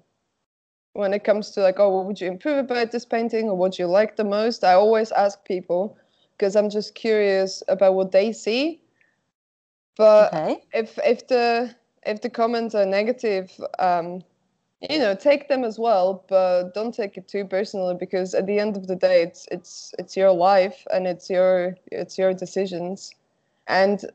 when 0.96 1.14
it 1.14 1.24
comes 1.24 1.52
to 1.52 1.62
like, 1.62 1.80
oh, 1.80 1.90
what 1.90 2.06
would 2.06 2.22
you 2.22 2.28
improve 2.28 2.58
about 2.58 2.92
this 2.92 3.06
painting, 3.06 3.50
or 3.50 3.56
what 3.56 3.74
do 3.74 3.84
you 3.84 3.88
like 3.88 4.16
the 4.18 4.24
most? 4.26 4.64
I 4.64 4.74
always 4.74 5.12
ask 5.12 5.44
people 5.46 5.98
because 6.38 6.56
I'm 6.56 6.70
just 6.70 6.96
curious 6.96 7.64
about 7.68 7.96
what 7.96 8.12
they 8.12 8.32
see. 8.34 8.82
But 9.98 10.34
Okay. 10.34 10.64
if 10.74 10.98
if 11.06 11.28
the 11.28 11.76
if 12.06 12.22
the 12.22 12.30
comments 12.30 12.76
are 12.76 12.86
negative, 12.86 13.52
um, 13.80 14.24
you 14.90 15.00
know, 15.00 15.16
take 15.16 15.48
them 15.50 15.64
as 15.64 15.80
well, 15.80 16.24
but 16.28 16.74
don't 16.74 16.94
take 16.94 17.18
it 17.18 17.28
too 17.28 17.46
personally 17.46 17.96
because 17.96 18.34
at 18.34 18.46
the 18.48 18.60
end 18.60 18.78
of 18.78 18.88
the 18.88 18.96
day, 18.96 19.22
it's 19.24 19.48
it's 19.52 19.94
it's 20.00 20.16
your 20.18 20.32
life 20.32 20.86
and 20.92 21.08
it's 21.08 21.30
your 21.30 21.76
it's 21.92 22.18
your 22.18 22.34
decisions, 22.34 23.14
and 23.68 24.06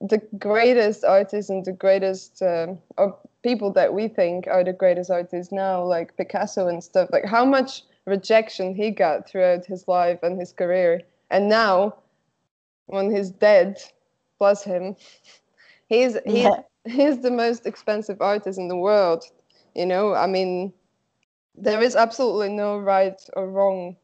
the 0.00 0.18
greatest 0.38 1.04
artists 1.04 1.50
and 1.50 1.64
the 1.64 1.72
greatest 1.72 2.42
um, 2.42 2.78
or 2.96 3.16
people 3.42 3.72
that 3.72 3.92
we 3.94 4.08
think 4.08 4.46
are 4.46 4.64
the 4.64 4.72
greatest 4.72 5.10
artists 5.10 5.52
now, 5.52 5.82
like 5.84 6.16
Picasso 6.16 6.68
and 6.68 6.82
stuff, 6.82 7.08
like 7.12 7.26
how 7.26 7.44
much 7.44 7.82
rejection 8.06 8.74
he 8.74 8.90
got 8.90 9.28
throughout 9.28 9.66
his 9.66 9.88
life 9.88 10.22
and 10.22 10.38
his 10.38 10.52
career, 10.52 11.02
and 11.30 11.48
now 11.48 11.94
when 12.86 13.14
he's 13.14 13.30
dead, 13.30 13.78
bless 14.38 14.64
him, 14.64 14.96
he's 15.88 16.16
he's 16.26 16.50
Yeah. 16.50 16.72
he's 16.84 17.18
the 17.20 17.30
most 17.30 17.66
expensive 17.66 18.20
artist 18.20 18.58
in 18.58 18.68
the 18.68 18.76
world. 18.76 19.24
You 19.74 19.86
know, 19.86 20.14
I 20.14 20.26
mean, 20.26 20.72
there 21.54 21.82
is 21.82 21.96
absolutely 21.96 22.50
no 22.50 22.78
right 22.78 23.20
or 23.34 23.48
wrong, 23.50 23.96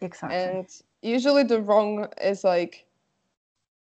Exactly. 0.00 0.52
and 0.52 0.66
usually 1.02 1.42
the 1.44 1.60
wrong 1.60 2.08
is 2.22 2.44
like, 2.44 2.86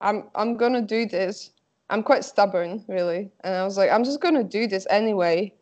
I'm 0.01 0.29
I'm 0.35 0.57
gonna 0.57 0.81
do 0.81 1.05
this. 1.05 1.51
I'm 1.89 2.03
quite 2.03 2.23
stubborn, 2.23 2.83
really, 2.87 3.31
and 3.43 3.55
I 3.55 3.63
was 3.63 3.77
like, 3.77 3.91
I'm 3.91 4.03
just 4.03 4.21
gonna 4.21 4.43
do 4.43 4.67
this 4.67 4.87
anyway. 4.89 5.53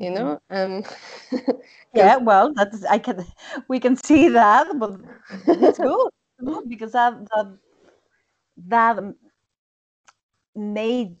You 0.00 0.10
know, 0.10 0.38
um, 0.50 0.84
yeah 1.94 2.16
well 2.16 2.52
that's 2.54 2.84
i 2.84 2.98
can 2.98 3.24
we 3.68 3.80
can 3.80 3.96
see 3.96 4.28
that 4.28 4.66
but 4.78 5.00
it's 5.60 5.78
good 5.78 6.10
because 6.68 6.92
that 6.92 7.14
that 7.34 7.58
that 8.66 8.98
made 10.54 11.16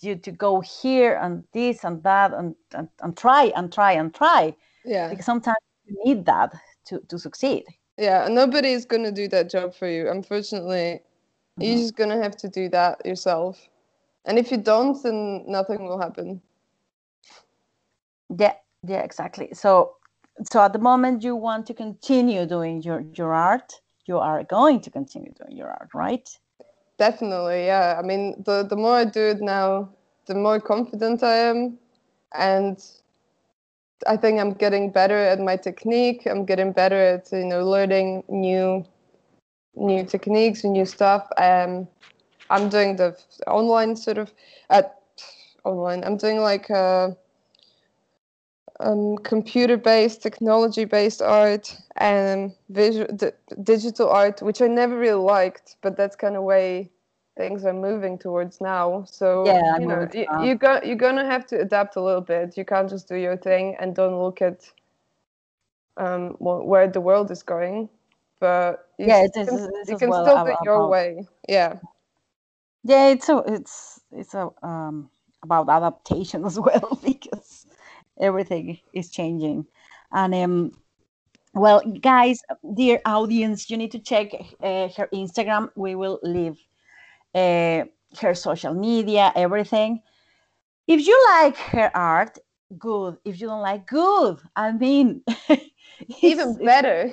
you 0.00 0.16
to 0.16 0.32
go 0.32 0.60
here 0.60 1.14
and 1.22 1.44
this 1.52 1.84
and 1.84 2.02
that 2.02 2.32
and, 2.32 2.54
and, 2.74 2.88
and 3.02 3.16
try 3.16 3.44
and 3.56 3.72
try 3.72 3.92
and 3.92 4.14
try 4.14 4.54
yeah, 4.84 5.08
because 5.08 5.24
sometimes 5.24 5.56
you 5.86 5.96
need 6.04 6.24
that 6.26 6.52
to, 6.86 7.00
to 7.08 7.18
succeed 7.18 7.64
yeah. 7.98 8.26
and 8.26 8.34
Nobody 8.34 8.72
is 8.72 8.84
gonna 8.86 9.12
do 9.12 9.28
that 9.28 9.50
job 9.50 9.74
for 9.74 9.88
you. 9.88 10.10
Unfortunately, 10.10 11.00
you're 11.60 11.76
Mhm. 11.76 11.78
just 11.78 11.96
gonna 11.96 12.22
have 12.22 12.36
to 12.38 12.48
do 12.48 12.68
that 12.70 13.04
yourself. 13.06 13.68
And 14.24 14.38
if 14.38 14.50
you 14.50 14.56
don't, 14.58 15.02
then 15.02 15.44
nothing 15.46 15.84
will 15.84 15.98
happen. 15.98 16.40
yeah 18.38 18.54
yeah 18.86 19.02
exactly 19.02 19.48
so 19.52 19.96
so 20.50 20.62
at 20.62 20.72
the 20.72 20.78
moment 20.78 21.22
you 21.22 21.36
want 21.36 21.66
to 21.66 21.74
continue 21.74 22.46
doing 22.46 22.82
your 22.82 23.04
your 23.14 23.32
art 23.32 23.80
you 24.06 24.18
are 24.18 24.42
going 24.44 24.80
to 24.80 24.90
continue 24.90 25.32
doing 25.40 25.56
your 25.56 25.68
art 25.68 25.90
right 25.94 26.28
Definitely, 26.98 27.66
yeah. 27.66 27.96
I 27.98 28.02
mean, 28.02 28.42
the 28.44 28.62
the 28.62 28.76
more 28.76 28.96
I 28.98 29.04
do 29.04 29.20
it 29.20 29.40
now, 29.40 29.88
the 30.26 30.34
more 30.34 30.60
confident 30.60 31.22
I 31.22 31.36
am, 31.36 31.78
and 32.32 32.78
I 34.06 34.16
think 34.16 34.38
I'm 34.38 34.52
getting 34.52 34.90
better 34.90 35.16
at 35.16 35.40
my 35.40 35.56
technique. 35.56 36.26
I'm 36.26 36.44
getting 36.44 36.70
better 36.72 37.00
at 37.14 37.32
you 37.32 37.44
know 37.44 37.68
learning 37.68 38.24
new 38.28 38.84
new 39.74 40.04
techniques 40.04 40.64
and 40.64 40.74
new 40.74 40.84
stuff. 40.84 41.26
Um, 41.38 41.88
I'm 42.50 42.68
doing 42.68 42.96
the 42.96 43.16
online 43.46 43.96
sort 43.96 44.18
of 44.18 44.32
at 44.70 44.98
online. 45.64 46.04
I'm 46.04 46.16
doing 46.16 46.40
like 46.40 46.70
a, 46.70 47.16
um, 48.80 49.16
computer-based, 49.18 50.22
technology-based 50.22 51.22
art, 51.22 51.76
and 51.96 52.52
visual, 52.68 53.06
d- 53.14 53.30
digital 53.62 54.08
art, 54.08 54.42
which 54.42 54.60
I 54.60 54.66
never 54.66 54.98
really 54.98 55.22
liked, 55.22 55.76
but 55.82 55.96
that's 55.96 56.16
kind 56.16 56.36
of 56.36 56.42
way 56.42 56.90
things 57.36 57.64
are 57.64 57.72
moving 57.72 58.18
towards 58.18 58.60
now. 58.60 59.04
So 59.04 59.44
Yeah, 59.46 59.78
you 59.78 59.86
know, 59.86 60.08
you, 60.12 60.26
you 60.40 60.54
got 60.56 60.86
you're 60.86 60.96
gonna 60.96 61.24
have 61.24 61.46
to 61.48 61.60
adapt 61.60 61.96
a 61.96 62.00
little 62.02 62.20
bit. 62.20 62.56
You 62.56 62.64
can't 62.64 62.88
just 62.90 63.08
do 63.08 63.16
your 63.16 63.36
thing 63.36 63.76
and 63.78 63.94
don't 63.94 64.20
look 64.20 64.42
at 64.42 64.70
um, 65.96 66.30
wh- 66.38 66.66
where 66.66 66.88
the 66.88 67.00
world 67.00 67.30
is 67.30 67.42
going. 67.42 67.88
But 68.40 68.88
you, 68.98 69.08
Yeah, 69.08 69.22
s- 69.22 69.22
it 69.24 69.32
is- 69.36 69.48
can, 69.48 69.54
is 69.54 69.88
you 69.88 69.96
can 69.96 70.12
still 70.12 70.38
do 70.38 70.48
it 70.50 70.58
your 70.64 70.88
way. 70.88 71.26
Yeah. 71.48 71.74
Yeah, 72.84 73.08
it's 73.08 73.28
a, 73.28 73.38
it's 73.46 74.00
it's 74.10 74.34
a, 74.34 74.50
um, 74.62 75.10
about 75.42 75.68
adaptation 75.68 76.44
as 76.46 76.58
well 76.58 76.98
because 77.04 77.66
everything 78.20 78.78
is 78.92 79.10
changing. 79.10 79.66
And 80.12 80.34
um, 80.34 80.72
well, 81.54 81.80
guys, 82.00 82.42
dear 82.74 83.00
audience, 83.06 83.70
you 83.70 83.76
need 83.78 83.92
to 83.92 84.00
check 84.00 84.32
uh, 84.62 84.88
her 84.96 85.08
Instagram. 85.14 85.70
We 85.76 85.94
will 85.96 86.20
leave 86.22 86.58
uh, 87.34 87.84
her 88.20 88.34
social 88.34 88.74
media, 88.74 89.32
everything. 89.36 90.02
If 90.86 91.06
you 91.06 91.18
like 91.30 91.56
her 91.56 91.90
art, 91.96 92.38
good. 92.78 93.18
If 93.24 93.40
you 93.40 93.48
don't 93.48 93.62
like, 93.62 93.86
good. 93.86 94.38
I 94.56 94.72
mean, 94.72 95.22
Even 96.22 96.56
better. 96.64 97.12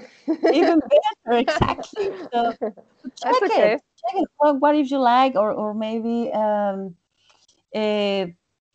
even 0.52 0.80
better, 1.26 1.38
exactly. 1.40 2.10
So 2.34 2.54
check 3.24 3.44
okay. 3.44 3.74
it. 3.74 3.82
Check 4.02 4.16
it. 4.16 4.30
What, 4.38 4.60
what 4.60 4.76
if 4.76 4.92
you 4.92 5.00
like, 5.00 5.36
or 5.36 5.52
or 5.52 5.74
maybe 5.74 6.32
um, 6.34 6.96
uh, 7.76 8.26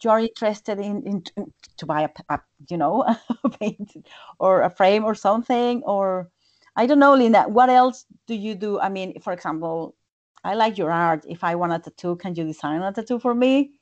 you're 0.03 0.19
interested 0.19 0.79
in, 0.79 1.03
in 1.07 1.23
in- 1.37 1.53
to 1.79 1.87
buy 1.87 2.03
a, 2.03 2.11
a 2.29 2.41
you 2.71 2.77
know 2.77 3.03
a 3.45 3.49
paint 3.51 3.97
or 4.39 4.63
a 4.63 4.71
frame 4.71 5.05
or 5.05 5.15
something, 5.15 5.83
or 5.85 6.31
I 6.77 6.87
don't 6.87 6.99
know, 7.01 7.15
Linda. 7.15 7.45
What 7.49 7.71
else 7.71 8.05
do 8.27 8.35
you 8.35 8.55
do? 8.55 8.79
I 8.81 8.89
mean, 8.89 9.21
for 9.21 9.33
example, 9.33 9.95
I 10.45 10.55
like 10.55 10.79
your 10.79 10.91
art. 10.91 11.25
If 11.29 11.43
I 11.45 11.55
want 11.57 11.73
a 11.73 11.79
tattoo, 11.79 12.17
can 12.17 12.35
you 12.35 12.45
design 12.45 12.83
a 12.83 12.93
tattoo 12.93 13.19
for 13.19 13.35
me? 13.35 13.73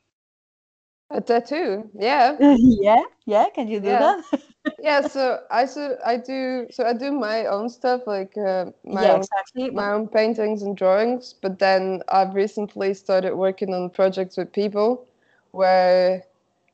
A 1.09 1.21
tattoo. 1.21 1.89
Yeah. 1.93 2.39
yeah, 2.81 3.03
yeah. 3.25 3.49
Can 3.53 3.67
you 3.67 3.79
do 3.79 3.95
Yeah. 3.95 3.97
that? 3.97 4.23
yeah 4.79 5.01
so 5.01 5.39
i 5.51 5.65
so 5.65 5.97
i 6.05 6.17
do 6.17 6.67
so 6.71 6.85
i 6.85 6.93
do 6.93 7.11
my 7.11 7.45
own 7.45 7.69
stuff 7.69 8.01
like 8.07 8.35
uh, 8.37 8.65
my 8.83 9.05
yeah, 9.05 9.11
own 9.11 9.27
exactly. 9.27 9.69
my 9.71 9.91
own 9.91 10.07
paintings 10.07 10.61
and 10.63 10.75
drawings 10.77 11.33
but 11.41 11.59
then 11.59 12.01
i've 12.09 12.33
recently 12.35 12.93
started 12.93 13.35
working 13.35 13.73
on 13.73 13.89
projects 13.89 14.37
with 14.37 14.51
people 14.53 15.05
where 15.51 16.23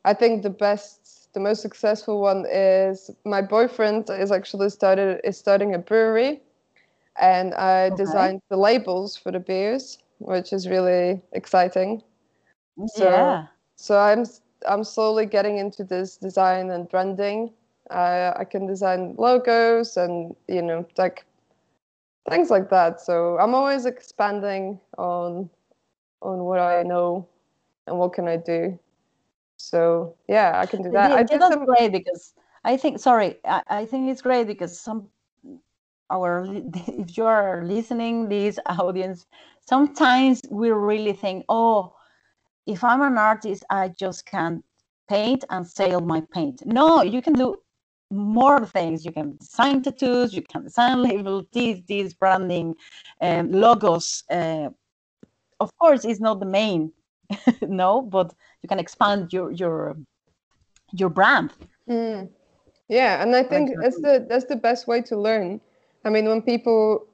i 0.06 0.14
think 0.14 0.44
the 0.44 0.50
best 0.50 1.34
the 1.34 1.40
most 1.40 1.62
successful 1.62 2.22
one 2.22 2.46
is 2.50 3.12
my 3.26 3.42
boyfriend 3.42 4.10
is 4.10 4.32
actually 4.32 4.70
started 4.70 5.20
is 5.24 5.38
starting 5.38 5.74
a 5.74 5.80
brewery 5.80 6.42
and 7.18 7.54
i 7.56 7.90
Okay. 7.90 7.92
designed 7.92 8.42
the 8.50 8.58
labels 8.58 9.16
for 9.18 9.32
the 9.32 9.40
beers 9.40 10.00
which 10.20 10.52
is 10.54 10.68
really 10.68 11.22
exciting 11.34 12.02
so- 12.86 13.38
yeah. 13.38 13.48
So 13.80 13.98
i'm 13.98 14.26
i'm 14.68 14.84
slowly 14.84 15.26
getting 15.26 15.58
into 15.58 15.84
this 15.84 16.18
design 16.18 16.70
and 16.72 16.90
branding. 16.90 17.52
Uh, 17.90 18.34
i 18.38 18.44
can 18.44 18.68
design 18.68 19.16
logos 19.18 19.98
and 19.98 20.36
you 20.48 20.62
know 20.62 20.86
like 20.98 21.26
things 22.30 22.50
like 22.52 22.70
that. 22.70 23.02
So 23.02 23.40
i'm 23.40 23.56
always 23.56 23.86
expanding 23.86 24.80
on 24.98 25.50
on 26.22 26.40
what 26.44 26.60
i 26.60 26.84
know 26.84 27.28
and 27.88 27.98
what 27.98 28.14
can 28.14 28.28
i 28.28 28.38
do. 28.38 28.78
So 29.58 30.16
yeah 30.28 30.60
i 30.60 30.66
can 30.66 30.84
do 30.84 30.92
that. 30.92 31.10
Yeah, 31.10 31.16
i 31.16 31.24
did 31.24 31.40
that's 31.40 31.54
some 31.54 31.66
great 31.66 31.92
because 31.92 32.34
I 32.66 32.76
think 32.76 33.00
sorry, 33.00 33.38
I, 33.46 33.64
I 33.68 33.86
think 33.86 34.10
it's 34.10 34.22
great 34.22 34.46
because 34.46 34.78
some 34.78 35.08
our 36.12 36.46
if 36.74 37.18
you 37.18 37.26
are 37.26 37.64
listening 37.64 38.28
this 38.28 38.60
audience, 38.66 39.26
sometimes 39.66 40.42
we 40.50 40.70
really 40.72 41.14
think, 41.14 41.46
oh, 41.48 41.94
if 42.70 42.84
I'm 42.84 43.02
an 43.02 43.18
artist, 43.18 43.66
I 43.70 43.90
just 43.90 44.26
can 44.26 44.64
paint 45.10 45.44
and 45.50 45.68
sell 45.68 46.02
my 46.02 46.22
paint. 46.32 46.62
No, 46.66 47.02
you 47.02 47.22
can 47.22 47.34
do 47.34 47.56
more 48.12 48.66
things. 48.66 49.04
You 49.04 49.12
can 49.12 49.38
design 49.38 49.82
tattoos, 49.82 50.34
you 50.34 50.44
can 50.44 50.64
design 50.64 51.02
labels, 51.02 51.46
these, 51.52 51.82
this 51.88 52.14
branding, 52.14 52.76
um, 53.22 53.52
logos. 53.52 54.24
Uh, 54.30 54.70
of 55.60 55.76
course, 55.78 56.06
it's 56.06 56.20
not 56.20 56.40
the 56.40 56.46
main, 56.46 56.92
no, 57.62 58.02
but 58.02 58.34
you 58.62 58.70
can 58.70 58.80
expand 58.80 59.34
your 59.34 59.52
your 59.52 59.98
your 60.92 61.10
brand. 61.10 61.52
Mm. 61.90 62.30
Yeah, 62.88 63.22
and 63.22 63.36
I 63.36 63.44
think 63.44 63.72
that's 63.82 64.00
the 64.02 64.26
that's 64.30 64.46
the 64.46 64.56
best 64.56 64.88
way 64.88 65.02
to 65.02 65.18
learn. 65.18 65.60
I 66.06 66.10
mean, 66.10 66.26
when 66.28 66.42
people 66.42 67.06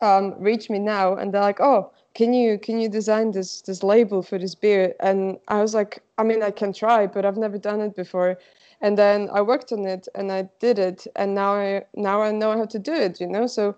um, 0.00 0.34
reach 0.38 0.68
me 0.70 0.78
now 0.78 1.16
and 1.16 1.32
they're 1.32 1.40
like, 1.40 1.60
"Oh, 1.60 1.92
can 2.14 2.32
you 2.32 2.58
can 2.58 2.78
you 2.80 2.88
design 2.88 3.32
this 3.32 3.60
this 3.62 3.82
label 3.82 4.22
for 4.22 4.38
this 4.38 4.54
beer?" 4.54 4.94
and 5.00 5.38
I 5.48 5.60
was 5.62 5.74
like, 5.74 6.02
"I 6.18 6.22
mean, 6.24 6.42
I 6.42 6.50
can 6.50 6.72
try, 6.72 7.06
but 7.06 7.24
I've 7.24 7.36
never 7.36 7.58
done 7.58 7.80
it 7.80 7.94
before." 7.96 8.38
And 8.80 8.98
then 8.98 9.28
I 9.32 9.40
worked 9.42 9.72
on 9.72 9.86
it 9.86 10.08
and 10.14 10.30
I 10.32 10.48
did 10.60 10.78
it, 10.78 11.06
and 11.16 11.34
now 11.34 11.54
I 11.54 11.84
now 11.94 12.22
I 12.22 12.32
know 12.32 12.52
how 12.58 12.66
to 12.66 12.78
do 12.78 12.92
it. 12.92 13.20
You 13.20 13.28
know, 13.28 13.46
so 13.46 13.76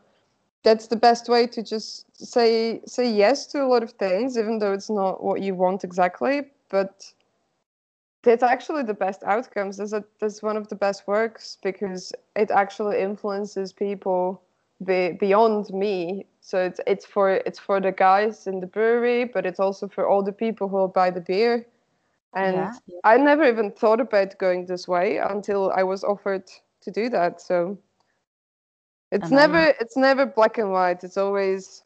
that's 0.65 0.89
the 0.89 0.97
best 0.97 1.29
way 1.29 1.47
to 1.47 1.63
just 1.63 2.07
say 2.17 2.81
say 2.87 3.11
yes 3.11 3.47
to 3.49 3.63
a 3.63 3.69
lot 3.69 3.83
of 3.83 3.93
things, 3.93 4.37
even 4.37 4.59
though 4.59 4.73
it's 4.73 4.91
not 4.91 5.23
what 5.23 5.41
you 5.43 5.55
want 5.55 5.85
exactly, 5.85 6.43
but 6.71 7.13
it's 8.25 8.43
actually 8.43 8.83
the 8.83 8.95
best 8.95 9.23
outcomes. 9.25 9.79
Is 9.79 9.93
this 9.93 10.35
is 10.35 10.43
one 10.43 10.57
of 10.57 10.69
the 10.69 10.75
best 10.75 11.07
works 11.07 11.59
because 11.63 12.13
it 12.35 12.51
actually 12.51 13.01
influences 13.01 13.73
people 13.73 14.43
be, 14.85 15.13
beyond 15.13 15.71
me. 15.71 16.27
So 16.47 16.61
it's 16.65 16.81
it's 16.87 17.05
for 17.05 17.31
it's 17.31 17.59
for 17.59 17.81
the 17.81 17.91
guys 17.91 18.47
in 18.47 18.61
the 18.61 18.67
brewery, 18.69 19.25
but 19.25 19.47
it's 19.47 19.59
also 19.59 19.89
for 19.89 20.07
all 20.09 20.23
the 20.23 20.33
people 20.33 20.69
who 20.69 20.77
will 20.77 20.89
buy 20.89 21.11
the 21.11 21.21
beer. 21.21 21.67
And 22.35 22.71
Yeah, 22.71 22.73
yeah. 22.87 23.01
I 23.03 23.17
never 23.17 23.45
even 23.45 23.73
thought 23.73 24.01
about 24.01 24.39
going 24.39 24.67
this 24.67 24.87
way 24.87 25.19
until 25.19 25.73
I 25.73 25.83
was 25.83 26.05
offered 26.05 26.45
to 26.83 26.91
do 26.93 27.09
that. 27.11 27.41
So 27.41 27.79
it's 29.11 29.31
And 29.31 29.33
never 29.33 29.75
it's 29.81 29.97
never 29.97 30.27
black 30.27 30.59
and 30.59 30.71
white. 30.71 31.03
It's 31.03 31.17
always 31.17 31.83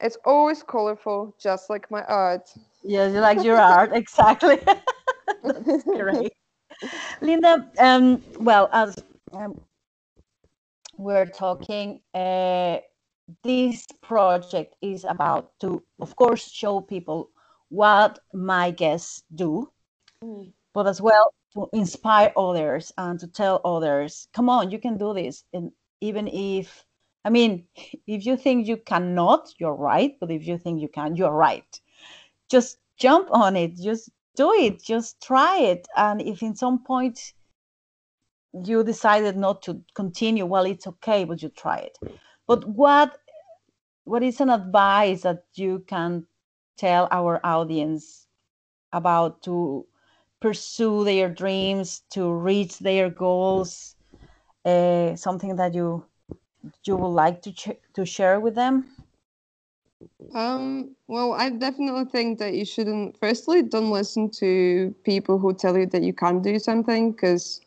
it's 0.00 0.16
always 0.24 0.62
colorful, 0.62 1.34
just 1.40 1.68
like 1.68 1.90
my 1.90 2.04
art. 2.04 2.50
Yeah, 2.82 3.08
you 3.08 3.20
like 3.20 3.42
your 3.44 3.58
art, 3.58 3.90
exactly. 3.94 4.58
That's 5.42 5.84
great. 5.94 6.32
Linda, 7.20 7.70
um, 7.78 8.22
well, 8.40 8.68
as 8.72 8.96
um, 9.32 9.60
we're 10.96 11.26
talking, 11.26 12.00
uh, 12.14 12.78
this 13.42 13.86
project 14.02 14.74
is 14.82 15.04
about 15.04 15.58
to, 15.60 15.82
of 16.00 16.14
course, 16.16 16.50
show 16.50 16.80
people 16.80 17.30
what 17.68 18.18
my 18.32 18.70
guests 18.70 19.22
do, 19.34 19.70
mm. 20.22 20.52
but 20.72 20.86
as 20.86 21.00
well 21.00 21.32
to 21.54 21.68
inspire 21.72 22.32
others 22.36 22.92
and 22.98 23.18
to 23.20 23.28
tell 23.28 23.60
others, 23.64 24.28
come 24.32 24.48
on, 24.48 24.70
you 24.70 24.78
can 24.78 24.98
do 24.98 25.14
this. 25.14 25.44
And 25.52 25.70
even 26.00 26.28
if, 26.28 26.84
I 27.24 27.30
mean, 27.30 27.64
if 28.06 28.26
you 28.26 28.36
think 28.36 28.66
you 28.66 28.76
cannot, 28.76 29.52
you're 29.58 29.74
right. 29.74 30.14
But 30.20 30.30
if 30.30 30.46
you 30.46 30.58
think 30.58 30.80
you 30.80 30.88
can, 30.88 31.16
you're 31.16 31.32
right. 31.32 31.80
Just 32.50 32.78
jump 32.98 33.28
on 33.30 33.56
it. 33.56 33.76
Just 33.76 34.10
do 34.36 34.52
it. 34.52 34.82
Just 34.82 35.22
try 35.22 35.58
it. 35.58 35.86
And 35.96 36.20
if 36.20 36.42
in 36.42 36.54
some 36.56 36.82
point 36.84 37.32
you 38.52 38.84
decided 38.84 39.36
not 39.36 39.62
to 39.62 39.82
continue, 39.94 40.46
well, 40.46 40.64
it's 40.64 40.86
okay, 40.86 41.24
but 41.24 41.42
you 41.42 41.48
try 41.48 41.78
it. 41.78 41.98
But 42.46 42.68
what 42.68 43.18
what 44.04 44.22
is 44.22 44.40
an 44.40 44.50
advice 44.50 45.22
that 45.22 45.44
you 45.54 45.84
can 45.86 46.26
tell 46.76 47.08
our 47.10 47.40
audience 47.44 48.26
about 48.92 49.42
to 49.42 49.86
pursue 50.40 51.04
their 51.04 51.30
dreams, 51.30 52.02
to 52.10 52.32
reach 52.32 52.78
their 52.78 53.08
goals? 53.10 53.96
Uh, 54.64 55.14
something 55.16 55.56
that 55.56 55.74
you 55.74 56.04
you 56.84 56.96
would 56.96 57.08
like 57.08 57.42
to 57.42 57.52
to 57.94 58.04
share 58.04 58.40
with 58.40 58.54
them? 58.54 58.84
Um, 60.34 60.96
well, 61.06 61.32
I 61.32 61.50
definitely 61.50 62.06
think 62.06 62.38
that 62.38 62.54
you 62.54 62.64
shouldn't, 62.64 63.18
firstly, 63.18 63.62
don't 63.62 63.90
listen 63.90 64.30
to 64.30 64.94
people 65.04 65.38
who 65.38 65.54
tell 65.54 65.78
you 65.78 65.86
that 65.86 66.02
you 66.02 66.12
can't 66.12 66.42
do 66.42 66.58
something 66.58 67.12
because 67.12 67.60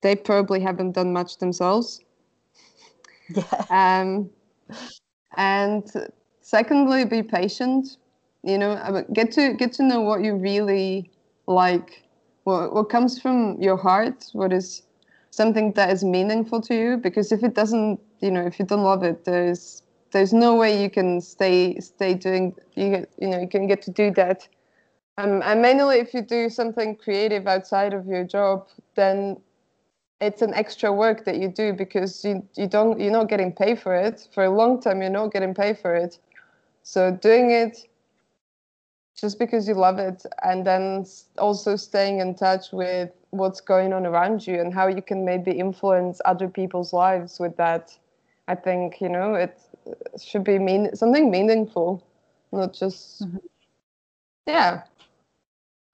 they 0.00 0.16
probably 0.16 0.60
haven't 0.60 0.92
done 0.92 1.12
much 1.12 1.38
themselves. 1.38 2.00
Yeah. 3.28 3.64
Um, 3.70 4.30
and 5.36 5.84
secondly, 6.40 7.04
be 7.04 7.22
patient. 7.22 7.96
You 8.42 8.58
know, 8.58 9.04
get 9.12 9.32
to 9.32 9.54
get 9.54 9.72
to 9.74 9.82
know 9.82 10.00
what 10.00 10.22
you 10.22 10.34
really 10.36 11.10
like, 11.46 12.04
what 12.44 12.72
what 12.74 12.88
comes 12.88 13.20
from 13.20 13.60
your 13.60 13.76
heart, 13.76 14.26
what 14.32 14.52
is 14.52 14.82
something 15.30 15.72
that 15.72 15.90
is 15.90 16.04
meaningful 16.04 16.60
to 16.62 16.74
you. 16.74 16.96
Because 16.96 17.32
if 17.32 17.42
it 17.42 17.54
doesn't, 17.54 18.00
you 18.20 18.30
know, 18.30 18.44
if 18.46 18.58
you 18.58 18.64
don't 18.64 18.82
love 18.82 19.02
it, 19.02 19.24
there's 19.24 19.82
there's 20.12 20.32
no 20.32 20.54
way 20.56 20.80
you 20.82 20.88
can 20.88 21.20
stay 21.20 21.78
stay 21.80 22.14
doing 22.14 22.54
you 22.76 22.90
get, 22.90 23.10
you 23.18 23.28
know 23.28 23.40
you 23.40 23.48
can 23.48 23.66
get 23.66 23.82
to 23.82 23.90
do 23.90 24.10
that. 24.12 24.48
Um, 25.18 25.42
and 25.44 25.60
mainly 25.60 25.98
if 25.98 26.14
you 26.14 26.22
do 26.22 26.48
something 26.48 26.94
creative 26.96 27.46
outside 27.48 27.92
of 27.92 28.06
your 28.06 28.24
job, 28.24 28.68
then 28.94 29.38
it's 30.20 30.42
an 30.42 30.52
extra 30.54 30.92
work 30.92 31.24
that 31.24 31.38
you 31.38 31.48
do 31.48 31.72
because 31.72 32.24
you, 32.24 32.46
you 32.56 32.66
don't 32.66 33.00
you're 33.00 33.12
not 33.12 33.28
getting 33.28 33.52
paid 33.52 33.78
for 33.78 33.94
it 33.94 34.28
for 34.32 34.44
a 34.44 34.50
long 34.50 34.80
time 34.80 35.00
you're 35.00 35.10
not 35.10 35.32
getting 35.32 35.54
paid 35.54 35.78
for 35.78 35.94
it 35.94 36.18
so 36.82 37.10
doing 37.10 37.50
it 37.50 37.88
just 39.18 39.38
because 39.38 39.66
you 39.66 39.74
love 39.74 39.98
it 39.98 40.24
and 40.44 40.66
then 40.66 41.04
also 41.38 41.76
staying 41.76 42.20
in 42.20 42.34
touch 42.34 42.72
with 42.72 43.10
what's 43.30 43.60
going 43.60 43.92
on 43.92 44.06
around 44.06 44.46
you 44.46 44.60
and 44.60 44.72
how 44.72 44.86
you 44.86 45.02
can 45.02 45.24
maybe 45.24 45.52
influence 45.52 46.20
other 46.24 46.48
people's 46.48 46.92
lives 46.92 47.38
with 47.38 47.56
that 47.56 47.96
i 48.48 48.54
think 48.54 49.00
you 49.00 49.08
know 49.08 49.34
it 49.34 49.60
should 50.20 50.44
be 50.44 50.58
mean 50.58 50.94
something 50.94 51.30
meaningful 51.30 52.04
not 52.52 52.72
just 52.72 53.22
mm-hmm. 53.22 53.38
yeah 54.46 54.82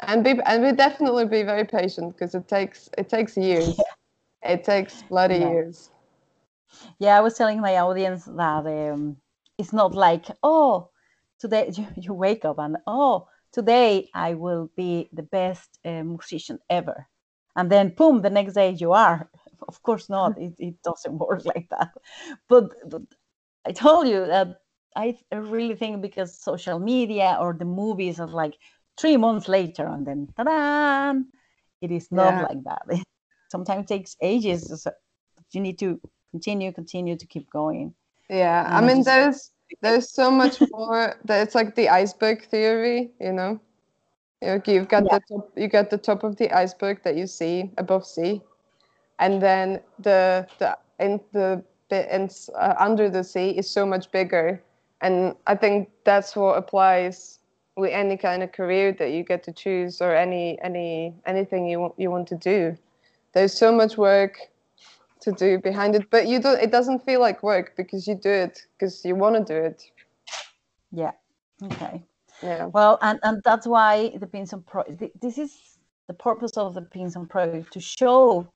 and 0.00 0.24
be 0.24 0.34
and 0.46 0.62
we 0.62 0.72
definitely 0.72 1.24
be 1.24 1.42
very 1.42 1.64
patient 1.64 2.14
because 2.14 2.34
it 2.34 2.48
takes 2.48 2.88
it 2.98 3.08
takes 3.08 3.36
years. 3.36 3.78
it 4.44 4.64
takes 4.64 5.02
bloody 5.02 5.36
yeah. 5.36 5.50
years 5.50 5.90
yeah 6.98 7.16
i 7.16 7.20
was 7.20 7.34
telling 7.34 7.60
my 7.60 7.76
audience 7.78 8.24
that 8.24 8.66
um, 8.66 9.16
it's 9.58 9.72
not 9.72 9.94
like 9.94 10.26
oh 10.42 10.90
today 11.38 11.70
you, 11.76 11.86
you 11.96 12.12
wake 12.12 12.44
up 12.44 12.58
and 12.58 12.76
oh 12.86 13.26
today 13.52 14.08
i 14.14 14.34
will 14.34 14.70
be 14.76 15.08
the 15.12 15.22
best 15.22 15.78
uh, 15.84 16.02
musician 16.02 16.58
ever 16.70 17.06
and 17.56 17.70
then 17.70 17.94
boom 17.96 18.22
the 18.22 18.30
next 18.30 18.54
day 18.54 18.70
you 18.70 18.92
are 18.92 19.28
of 19.68 19.82
course 19.82 20.08
not 20.08 20.38
it, 20.46 20.54
it 20.58 20.74
doesn't 20.82 21.18
work 21.18 21.44
like 21.44 21.68
that 21.70 21.92
but, 22.48 22.70
but 22.88 23.02
i 23.66 23.72
told 23.72 24.06
you 24.06 24.26
that 24.26 24.58
i 24.96 25.16
really 25.32 25.74
think 25.74 26.02
because 26.02 26.38
social 26.38 26.78
media 26.78 27.36
or 27.40 27.54
the 27.54 27.64
movies 27.64 28.20
are 28.20 28.28
like 28.28 28.54
three 28.96 29.16
months 29.16 29.48
later 29.48 29.86
and 29.86 30.06
then 30.06 30.28
ta-da! 30.36 31.18
it 31.80 31.90
is 31.90 32.12
not 32.12 32.34
yeah. 32.34 32.42
like 32.42 32.62
that 32.64 33.04
sometimes 33.54 33.86
takes 33.86 34.16
ages. 34.20 34.82
So 34.82 34.90
you 35.52 35.60
need 35.60 35.78
to 35.78 36.00
continue 36.32 36.72
continue 36.72 37.16
to 37.16 37.26
keep 37.26 37.46
going. 37.50 37.94
Yeah 38.28 38.66
and 38.66 38.74
i 38.78 38.80
mean 38.88 39.04
there's 39.04 39.40
there's 39.82 40.08
so 40.20 40.30
much 40.30 40.56
more 40.72 41.02
that 41.28 41.38
it's 41.44 41.54
like 41.54 41.74
the 41.74 41.88
iceberg 41.88 42.38
theory 42.52 43.10
you 43.20 43.32
know? 43.32 43.60
You've 44.66 44.88
got 44.88 45.04
yeah. 45.04 45.18
the 45.18 45.22
top 45.30 45.44
you 45.56 45.68
got 45.68 45.88
the 45.90 45.98
top 45.98 46.20
of 46.24 46.36
the 46.40 46.48
iceberg 46.62 47.02
that 47.04 47.16
you 47.16 47.26
see 47.26 47.70
above 47.78 48.04
sea 48.14 48.42
and 49.18 49.40
then 49.46 49.80
the 49.98 50.46
the 50.58 50.76
in 50.98 51.20
the 51.32 51.62
bit 51.90 52.08
in, 52.10 52.28
uh, 52.64 52.74
under 52.78 53.06
the 53.16 53.24
sea 53.32 53.50
is 53.60 53.68
so 53.78 53.86
much 53.86 54.10
bigger 54.10 54.46
and 55.00 55.34
i 55.46 55.54
think 55.62 55.88
that's 56.04 56.34
what 56.40 56.58
applies 56.62 57.38
with 57.76 57.92
any 57.92 58.16
kind 58.16 58.42
of 58.42 58.52
career 58.52 58.92
that 59.00 59.10
you 59.12 59.22
get 59.22 59.42
to 59.44 59.52
choose 59.52 60.00
or 60.00 60.14
any 60.14 60.58
any 60.68 61.14
anything 61.26 61.66
you 61.70 61.78
want 61.80 61.94
you 61.96 62.10
want 62.10 62.28
to 62.28 62.36
do 62.36 62.76
there's 63.34 63.52
so 63.52 63.72
much 63.72 63.98
work 63.98 64.38
to 65.20 65.32
do 65.32 65.58
behind 65.58 65.94
it 65.94 66.08
but 66.10 66.28
you 66.28 66.38
don't 66.38 66.60
it 66.60 66.70
doesn't 66.70 67.04
feel 67.04 67.20
like 67.20 67.42
work 67.42 67.74
because 67.76 68.06
you 68.06 68.14
do 68.14 68.30
it 68.30 68.60
because 68.78 69.04
you 69.04 69.14
want 69.14 69.34
to 69.34 69.52
do 69.52 69.58
it 69.58 69.82
yeah 70.92 71.12
okay 71.62 72.02
yeah 72.42 72.66
well 72.66 72.98
and 73.02 73.18
and 73.22 73.42
that's 73.44 73.66
why 73.66 74.12
the 74.18 74.26
Pinson 74.26 74.62
Pro 74.62 74.84
this 75.20 75.38
is 75.38 75.78
the 76.08 76.14
purpose 76.14 76.56
of 76.56 76.74
the 76.74 76.82
Pinson 76.82 77.26
Project 77.26 77.72
to 77.72 77.80
show 77.80 78.46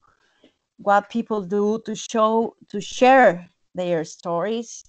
what 0.77 1.09
people 1.09 1.41
do 1.43 1.81
to 1.87 1.95
show 1.95 2.55
to 2.69 2.81
share 2.81 3.49
their 3.75 4.05
stories 4.05 4.85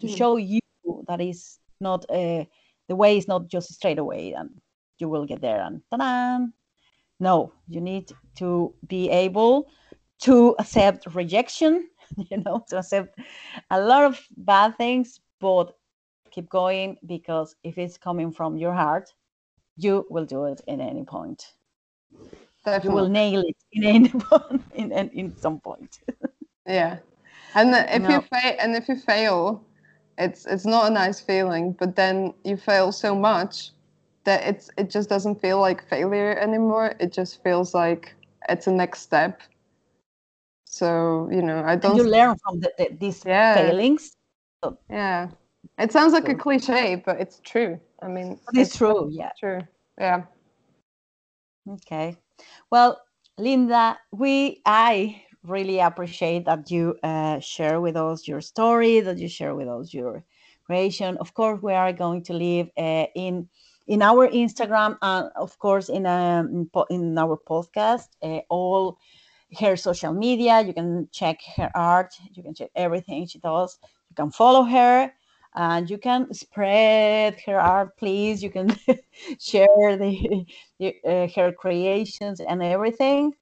to 0.00 0.06
mm. 0.06 0.16
show 0.16 0.36
you 0.36 0.60
that 1.06 1.20
is 1.20 1.58
not 1.80 2.04
a 2.10 2.48
the 2.88 2.96
way 2.96 3.18
is 3.18 3.28
not 3.28 3.46
just 3.48 3.72
straight 3.74 3.98
away 3.98 4.32
and 4.32 4.50
you 4.98 5.08
will 5.08 5.26
get 5.26 5.40
there 5.40 5.60
and 5.62 5.82
ta-da! 5.90 6.46
No 7.20 7.52
you 7.68 7.80
need 7.80 8.10
to 8.34 8.74
be 8.88 9.08
able 9.10 9.68
to 10.18 10.56
accept 10.58 11.06
rejection 11.14 11.88
you 12.16 12.38
know 12.44 12.64
to 12.68 12.78
accept 12.78 13.18
a 13.70 13.80
lot 13.80 14.04
of 14.04 14.20
bad 14.36 14.76
things 14.76 15.20
but 15.40 15.74
keep 16.30 16.48
going 16.48 16.96
because 17.06 17.54
if 17.62 17.78
it's 17.78 17.96
coming 17.96 18.32
from 18.32 18.56
your 18.56 18.72
heart 18.72 19.12
you 19.76 20.06
will 20.10 20.24
do 20.24 20.44
it 20.46 20.60
in 20.66 20.80
any 20.80 21.04
point 21.04 21.54
Definitely. 22.64 22.88
you 22.88 22.94
will 22.94 23.08
nail 23.08 23.40
it 23.40 23.56
in 23.72 23.84
any 23.84 24.08
point 24.30 24.62
in, 24.74 24.92
in, 24.92 25.08
in 25.10 25.36
some 25.36 25.60
point 25.60 26.00
yeah 26.66 26.98
and 27.54 27.74
if 27.74 28.02
no. 28.02 28.08
you 28.08 28.20
fail 28.20 28.56
and 28.60 28.74
if 28.76 28.88
you 28.88 28.96
fail 28.96 29.64
it's 30.18 30.46
it's 30.46 30.66
not 30.66 30.90
a 30.90 30.94
nice 30.94 31.20
feeling 31.20 31.72
but 31.78 31.96
then 31.96 32.34
you 32.44 32.56
fail 32.56 32.92
so 32.92 33.14
much 33.14 33.70
that 34.30 34.46
it's 34.46 34.70
it 34.78 34.88
just 34.96 35.08
doesn't 35.08 35.40
feel 35.40 35.58
like 35.60 35.88
failure 35.88 36.32
anymore. 36.46 36.94
It 37.00 37.10
just 37.12 37.42
feels 37.42 37.74
like 37.74 38.14
it's 38.48 38.66
a 38.68 38.72
next 38.82 39.00
step. 39.02 39.42
So 40.64 41.28
you 41.32 41.42
know 41.42 41.64
i 41.66 41.74
don't 41.74 41.98
and 41.98 42.00
you 42.00 42.06
learn 42.08 42.36
from 42.42 42.60
the, 42.60 42.70
the, 42.78 42.86
these 43.02 43.20
yeah. 43.26 43.54
failings. 43.54 44.16
Yeah. 44.88 45.30
It 45.78 45.90
sounds 45.92 46.12
like 46.12 46.28
a 46.28 46.34
cliche 46.44 47.02
but 47.06 47.20
it's 47.20 47.40
true. 47.52 47.72
I 48.04 48.06
mean 48.06 48.38
it's, 48.54 48.70
it's 48.70 48.76
true 48.76 49.10
yeah. 49.10 49.32
true. 49.42 49.62
Yeah. 49.98 50.22
Okay. 51.76 52.16
Well 52.70 53.00
linda 53.38 53.98
we 54.12 54.60
i 54.66 55.22
really 55.42 55.80
appreciate 55.80 56.44
that 56.44 56.70
you 56.70 56.94
uh, 57.02 57.40
share 57.40 57.80
with 57.80 57.96
us 57.96 58.28
your 58.28 58.42
story, 58.42 59.00
that 59.00 59.18
you 59.18 59.28
share 59.28 59.54
with 59.54 59.68
us 59.68 59.94
your 59.94 60.22
creation. 60.70 61.16
Of 61.18 61.34
course, 61.34 61.60
we 61.62 61.72
are 61.72 61.92
going 61.92 62.22
to 62.24 62.32
leave 62.32 62.68
uh, 62.76 63.06
in 63.14 63.48
in 63.90 64.02
our 64.02 64.28
Instagram 64.28 64.96
and 65.02 65.30
of 65.36 65.58
course 65.58 65.88
in 65.88 66.06
um, 66.06 66.70
in 66.90 67.18
our 67.18 67.36
podcast 67.36 68.08
uh, 68.22 68.40
all 68.48 68.98
her 69.60 69.76
social 69.76 70.14
media. 70.14 70.60
You 70.60 70.72
can 70.72 71.08
check 71.12 71.38
her 71.56 71.70
art. 71.74 72.14
You 72.32 72.42
can 72.42 72.54
check 72.54 72.70
everything 72.74 73.26
she 73.26 73.38
does. 73.38 73.78
You 74.08 74.14
can 74.14 74.30
follow 74.30 74.62
her 74.62 75.12
and 75.54 75.90
you 75.90 75.98
can 75.98 76.32
spread 76.32 77.40
her 77.44 77.60
art 77.60 77.96
please 77.98 78.40
you 78.40 78.50
can 78.50 78.68
share 79.40 79.96
the, 79.96 80.46
uh, 81.04 81.26
her 81.34 81.50
creations 81.50 82.38
and 82.38 82.62
everything 82.62 83.34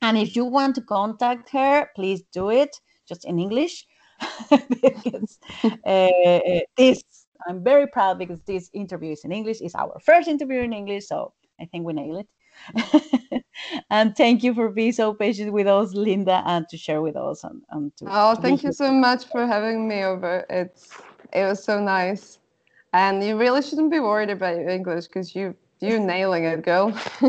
and 0.00 0.16
if 0.16 0.36
you 0.36 0.44
want 0.44 0.74
to 0.76 0.82
contact 0.82 1.50
her, 1.50 1.90
please 1.96 2.22
do 2.32 2.50
it 2.50 2.80
just 3.08 3.24
in 3.24 3.38
English. 3.38 3.86
because 4.50 5.38
uh, 5.84 6.60
this, 6.76 7.02
I'm 7.46 7.62
very 7.62 7.86
proud 7.86 8.18
because 8.18 8.40
this 8.42 8.70
interview 8.72 9.12
is 9.12 9.24
in 9.24 9.32
English. 9.32 9.60
It's 9.60 9.74
our 9.74 9.98
first 10.04 10.28
interview 10.28 10.60
in 10.60 10.72
English, 10.72 11.06
so 11.06 11.32
I 11.60 11.66
think 11.66 11.84
we 11.84 11.92
nail 11.92 12.18
it. 12.18 12.28
and 13.90 14.16
thank 14.16 14.42
you 14.42 14.54
for 14.54 14.68
being 14.68 14.92
so 14.92 15.14
patient 15.14 15.52
with 15.52 15.66
us, 15.66 15.94
Linda, 15.94 16.42
and 16.46 16.68
to 16.68 16.76
share 16.76 17.02
with 17.02 17.16
us. 17.16 17.44
And, 17.44 17.62
and 17.70 17.96
to, 17.96 18.06
oh, 18.08 18.34
to 18.34 18.40
thank 18.40 18.62
you 18.62 18.72
so 18.72 18.92
much 18.92 19.26
for 19.26 19.46
having 19.46 19.88
me 19.88 20.04
over. 20.04 20.44
It's 20.50 20.92
it 21.32 21.44
was 21.44 21.62
so 21.62 21.80
nice, 21.80 22.38
and 22.92 23.22
you 23.22 23.36
really 23.38 23.62
shouldn't 23.62 23.90
be 23.90 24.00
worried 24.00 24.30
about 24.30 24.56
your 24.56 24.68
English 24.68 25.06
because 25.06 25.34
you 25.34 25.54
you're 25.80 26.00
nailing 26.14 26.44
it, 26.44 26.62
girl. 26.62 26.88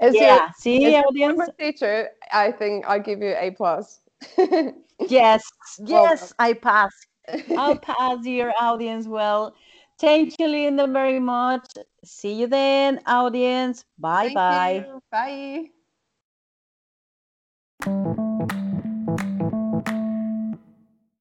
as 0.00 0.14
yeah, 0.14 0.36
your, 0.36 0.48
see, 0.58 0.94
as 0.94 1.04
audience. 1.04 1.48
teacher, 1.58 2.10
I 2.32 2.52
think 2.52 2.86
I'll 2.86 3.00
give 3.00 3.20
you 3.20 3.34
a 3.38 3.50
plus. 3.50 4.00
yes, 5.08 5.42
yes, 5.78 6.32
I 6.38 6.52
pass. 6.54 6.92
I'll 7.56 7.76
pass 7.76 8.24
your 8.24 8.52
audience 8.60 9.06
well. 9.06 9.54
Thank 9.98 10.38
you, 10.38 10.48
Linda, 10.48 10.86
very 10.86 11.20
much. 11.20 11.66
See 12.04 12.32
you 12.34 12.46
then, 12.46 13.00
audience. 13.06 13.84
Bye 13.98 14.28
Thank 14.28 14.34
bye. 14.34 14.86
You. 14.86 15.02
Bye. 15.10 15.70